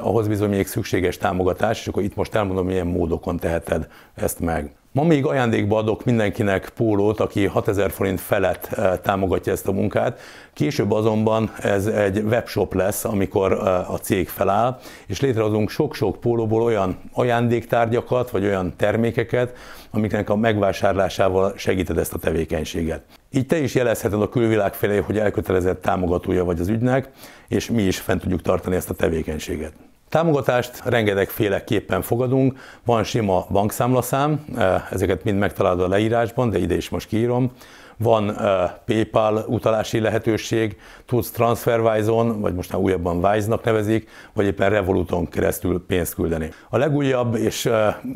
ahhoz 0.00 0.28
bizony 0.28 0.50
még 0.50 0.66
szükséges 0.66 1.16
támogatás, 1.16 1.80
és 1.80 1.86
akkor 1.86 2.02
itt 2.02 2.14
most 2.14 2.34
elmondom, 2.34 2.66
milyen 2.66 2.86
módokon 2.86 3.36
teheted 3.36 3.88
ezt 4.14 4.40
meg. 4.40 4.74
Ma 4.92 5.04
még 5.04 5.26
ajándékba 5.26 5.76
adok 5.76 6.04
mindenkinek 6.04 6.68
pólót, 6.68 7.20
aki 7.20 7.46
6000 7.46 7.90
forint 7.90 8.20
felett 8.20 8.66
eh, 8.72 8.98
támogatja 9.02 9.52
ezt 9.52 9.68
a 9.68 9.72
munkát. 9.72 10.20
Később 10.52 10.92
azonban 10.92 11.52
ez 11.60 11.86
egy 11.86 12.18
webshop 12.18 12.74
lesz, 12.74 13.04
amikor 13.04 13.52
eh, 13.52 13.92
a 13.92 13.98
cég 13.98 14.28
feláll, 14.28 14.78
és 15.06 15.20
létrehozunk 15.20 15.70
sok-sok 15.70 16.20
pólóból 16.20 16.62
olyan 16.62 16.98
ajándéktárgyakat, 17.12 18.30
vagy 18.30 18.44
olyan 18.44 18.74
termékeket, 18.76 19.56
amiknek 19.90 20.30
a 20.30 20.36
megvásárlásával 20.36 21.52
segíted 21.56 21.98
ezt 21.98 22.14
a 22.14 22.18
tevékenységet. 22.18 23.19
Így 23.32 23.46
te 23.46 23.58
is 23.58 23.74
jelezheted 23.74 24.22
a 24.22 24.28
külvilág 24.28 24.74
felé, 24.74 24.98
hogy 24.98 25.18
elkötelezett 25.18 25.82
támogatója 25.82 26.44
vagy 26.44 26.60
az 26.60 26.68
ügynek, 26.68 27.08
és 27.48 27.70
mi 27.70 27.82
is 27.82 27.98
fent 27.98 28.20
tudjuk 28.20 28.42
tartani 28.42 28.76
ezt 28.76 28.90
a 28.90 28.94
tevékenységet. 28.94 29.72
Támogatást 30.08 30.82
rengetegféleképpen 30.84 32.02
fogadunk, 32.02 32.58
van 32.84 33.04
sima 33.04 33.46
bankszámlaszám, 33.50 34.44
eh, 34.56 34.92
ezeket 34.92 35.24
mind 35.24 35.38
megtalálod 35.38 35.80
a 35.80 35.88
leírásban, 35.88 36.50
de 36.50 36.58
ide 36.58 36.74
is 36.76 36.88
most 36.88 37.08
kiírom 37.08 37.52
van 38.02 38.36
PayPal 38.86 39.44
utalási 39.48 40.00
lehetőség, 40.00 40.76
tudsz 41.06 41.30
TransferWise-on, 41.30 42.40
vagy 42.40 42.54
most 42.54 42.72
már 42.72 42.82
újabban 42.82 43.24
Wise-nak 43.24 43.64
nevezik, 43.64 44.08
vagy 44.32 44.46
éppen 44.46 44.70
Revoluton 44.70 45.28
keresztül 45.28 45.84
pénzt 45.86 46.14
küldeni. 46.14 46.50
A 46.68 46.76
legújabb 46.76 47.34
és 47.34 47.70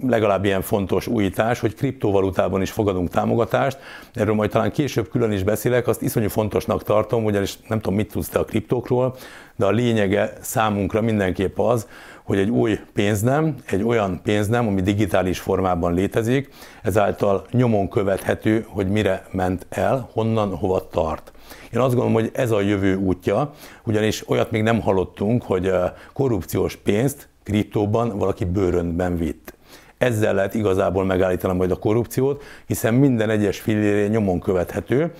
legalább 0.06 0.44
ilyen 0.44 0.62
fontos 0.62 1.06
újítás, 1.06 1.60
hogy 1.60 1.74
kriptovalutában 1.74 2.62
is 2.62 2.70
fogadunk 2.70 3.08
támogatást, 3.08 3.78
erről 4.12 4.34
majd 4.34 4.50
talán 4.50 4.72
később 4.72 5.08
külön 5.08 5.32
is 5.32 5.42
beszélek, 5.42 5.86
azt 5.86 6.02
iszonyú 6.02 6.28
fontosnak 6.28 6.82
tartom, 6.82 7.24
ugyanis 7.24 7.58
nem 7.68 7.80
tudom, 7.80 7.98
mit 7.98 8.12
tudsz 8.12 8.28
te 8.28 8.38
a 8.38 8.44
kriptókról, 8.44 9.16
de 9.56 9.64
a 9.64 9.70
lényege 9.70 10.32
számunkra 10.40 11.00
mindenképp 11.00 11.58
az, 11.58 11.86
hogy 12.22 12.38
egy 12.38 12.50
új 12.50 12.78
pénznem, 12.92 13.54
egy 13.66 13.82
olyan 13.82 14.20
pénznem, 14.22 14.66
ami 14.66 14.82
digitális 14.82 15.38
formában 15.38 15.94
létezik, 15.94 16.50
ezáltal 16.82 17.46
nyomon 17.50 17.88
követhető, 17.88 18.66
hogy 18.68 18.88
mire 18.88 19.26
ment 19.30 19.66
el, 19.68 20.08
honnan, 20.12 20.56
hova 20.56 20.88
tart. 20.88 21.32
Én 21.72 21.80
azt 21.80 21.94
gondolom, 21.94 22.12
hogy 22.12 22.30
ez 22.32 22.50
a 22.50 22.60
jövő 22.60 22.96
útja, 22.96 23.52
ugyanis 23.84 24.28
olyat 24.28 24.50
még 24.50 24.62
nem 24.62 24.80
hallottunk, 24.80 25.42
hogy 25.42 25.72
korrupciós 26.12 26.76
pénzt 26.76 27.28
kriptóban 27.42 28.18
valaki 28.18 28.44
bőröntben 28.44 29.16
vitt. 29.16 29.54
Ezzel 29.98 30.34
lehet 30.34 30.54
igazából 30.54 31.04
megállítani 31.04 31.56
majd 31.56 31.70
a 31.70 31.76
korrupciót, 31.76 32.42
hiszen 32.66 32.94
minden 32.94 33.30
egyes 33.30 33.60
fillérje 33.60 34.08
nyomon 34.08 34.40
követhető, 34.40 35.12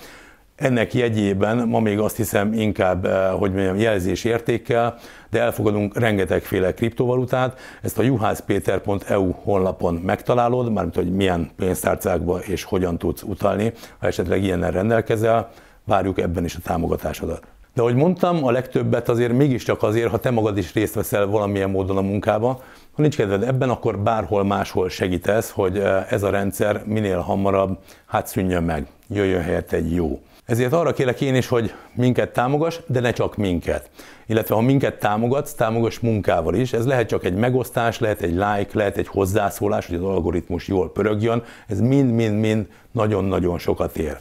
ennek 0.57 0.95
jegyében 0.95 1.69
ma 1.69 1.81
még 1.81 1.99
azt 1.99 2.17
hiszem 2.17 2.53
inkább, 2.53 3.07
eh, 3.07 3.31
hogy 3.39 3.53
mondjam, 3.53 3.77
jelzés 3.77 4.25
értékkel, 4.25 4.99
de 5.31 5.41
elfogadunk 5.41 5.99
rengetegféle 5.99 6.75
kriptovalutát. 6.75 7.59
Ezt 7.83 7.99
a 7.99 8.03
juhászpéter.eu 8.03 9.31
honlapon 9.31 9.95
megtalálod, 9.95 10.73
mármint 10.73 10.95
hogy 10.95 11.13
milyen 11.13 11.51
pénztárcákba 11.57 12.39
és 12.39 12.65
hogyan 12.65 12.99
tudsz 12.99 13.23
utalni, 13.23 13.73
ha 13.99 14.07
esetleg 14.07 14.43
ilyennel 14.43 14.71
rendelkezel, 14.71 15.51
várjuk 15.85 16.19
ebben 16.19 16.45
is 16.45 16.55
a 16.55 16.61
támogatásodat. 16.63 17.43
De 17.75 17.81
ahogy 17.81 17.95
mondtam, 17.95 18.45
a 18.45 18.51
legtöbbet 18.51 19.09
azért 19.09 19.33
mégiscsak 19.33 19.83
azért, 19.83 20.11
ha 20.11 20.19
te 20.19 20.31
magad 20.31 20.59
is 20.59 20.73
részt 20.73 20.95
veszel 20.95 21.27
valamilyen 21.27 21.71
módon 21.71 21.97
a 21.97 22.01
munkába, 22.01 22.63
ha 22.93 23.03
nincs 23.03 23.17
kedved 23.17 23.43
ebben, 23.43 23.71
akkor 23.71 23.99
bárhol 23.99 24.45
máshol 24.45 24.89
segítesz, 24.89 25.51
hogy 25.51 25.79
eh, 25.79 26.13
ez 26.13 26.23
a 26.23 26.31
rendszer 26.31 26.83
minél 26.87 27.19
hamarabb 27.19 27.79
hát 28.07 28.27
szűnjön 28.27 28.63
meg, 28.63 28.87
jöjjön 29.09 29.43
helyett 29.43 29.73
egy 29.73 29.95
jó. 29.95 30.21
Ezért 30.47 30.73
arra 30.73 30.93
kérlek 30.93 31.21
én 31.21 31.35
is, 31.35 31.49
hogy 31.49 31.75
minket 31.95 32.33
támogass, 32.33 32.79
de 32.87 33.01
ne 33.01 33.13
csak 33.13 33.37
minket. 33.37 33.91
Illetve 34.27 34.55
ha 34.55 34.61
minket 34.61 34.99
támogatsz, 34.99 35.55
támogass 35.55 35.99
munkával 35.99 36.55
is. 36.55 36.73
Ez 36.73 36.87
lehet 36.87 37.09
csak 37.09 37.25
egy 37.25 37.35
megosztás, 37.35 37.99
lehet 37.99 38.23
egy 38.23 38.33
like, 38.33 38.71
lehet 38.73 38.97
egy 38.97 39.09
hozzászólás, 39.09 39.87
hogy 39.87 39.97
az 39.97 40.03
algoritmus 40.03 40.69
jól 40.69 40.93
pörögjön. 40.93 41.43
Ez 41.69 41.81
mind-mind-mind 41.81 42.67
nagyon-nagyon 42.93 43.59
sokat 43.59 43.97
ér. 43.97 44.17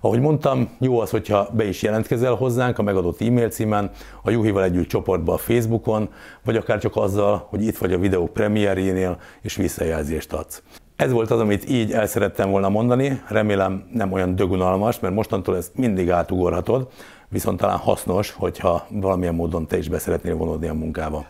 Ahogy 0.00 0.20
mondtam, 0.20 0.76
jó 0.80 1.00
az, 1.00 1.10
hogyha 1.10 1.48
be 1.52 1.64
is 1.64 1.82
jelentkezel 1.82 2.34
hozzánk 2.34 2.78
a 2.78 2.82
megadott 2.82 3.20
e-mail 3.20 3.48
címen, 3.48 3.90
a 4.22 4.30
Juhival 4.30 4.62
együtt 4.62 4.88
csoportba 4.88 5.32
a 5.32 5.38
Facebookon, 5.38 6.08
vagy 6.44 6.56
akár 6.56 6.78
csak 6.78 6.96
azzal, 6.96 7.46
hogy 7.48 7.62
itt 7.62 7.78
vagy 7.78 7.92
a 7.92 7.98
videó 7.98 8.26
premierjénél, 8.26 9.18
és 9.42 9.56
visszajelzést 9.56 10.32
adsz. 10.32 10.62
Ez 10.96 11.12
volt 11.12 11.30
az, 11.30 11.40
amit 11.40 11.68
így 11.68 11.92
el 11.92 12.06
szerettem 12.06 12.50
volna 12.50 12.68
mondani, 12.68 13.22
remélem 13.28 13.84
nem 13.92 14.12
olyan 14.12 14.36
dögunalmas, 14.36 15.00
mert 15.00 15.14
mostantól 15.14 15.56
ezt 15.56 15.76
mindig 15.76 16.10
átugorhatod, 16.10 16.88
viszont 17.28 17.60
talán 17.60 17.78
hasznos, 17.78 18.30
hogyha 18.30 18.86
valamilyen 18.90 19.34
módon 19.34 19.66
te 19.66 19.78
is 19.78 19.88
beszeretnél 19.88 20.36
vonódni 20.36 20.68
a 20.68 20.74
munkába. 20.74 21.26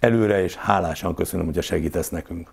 Előre 0.00 0.42
és 0.42 0.54
hálásan 0.54 1.14
köszönöm, 1.14 1.46
hogy 1.46 1.62
segítesz 1.62 2.08
nekünk. 2.08 2.52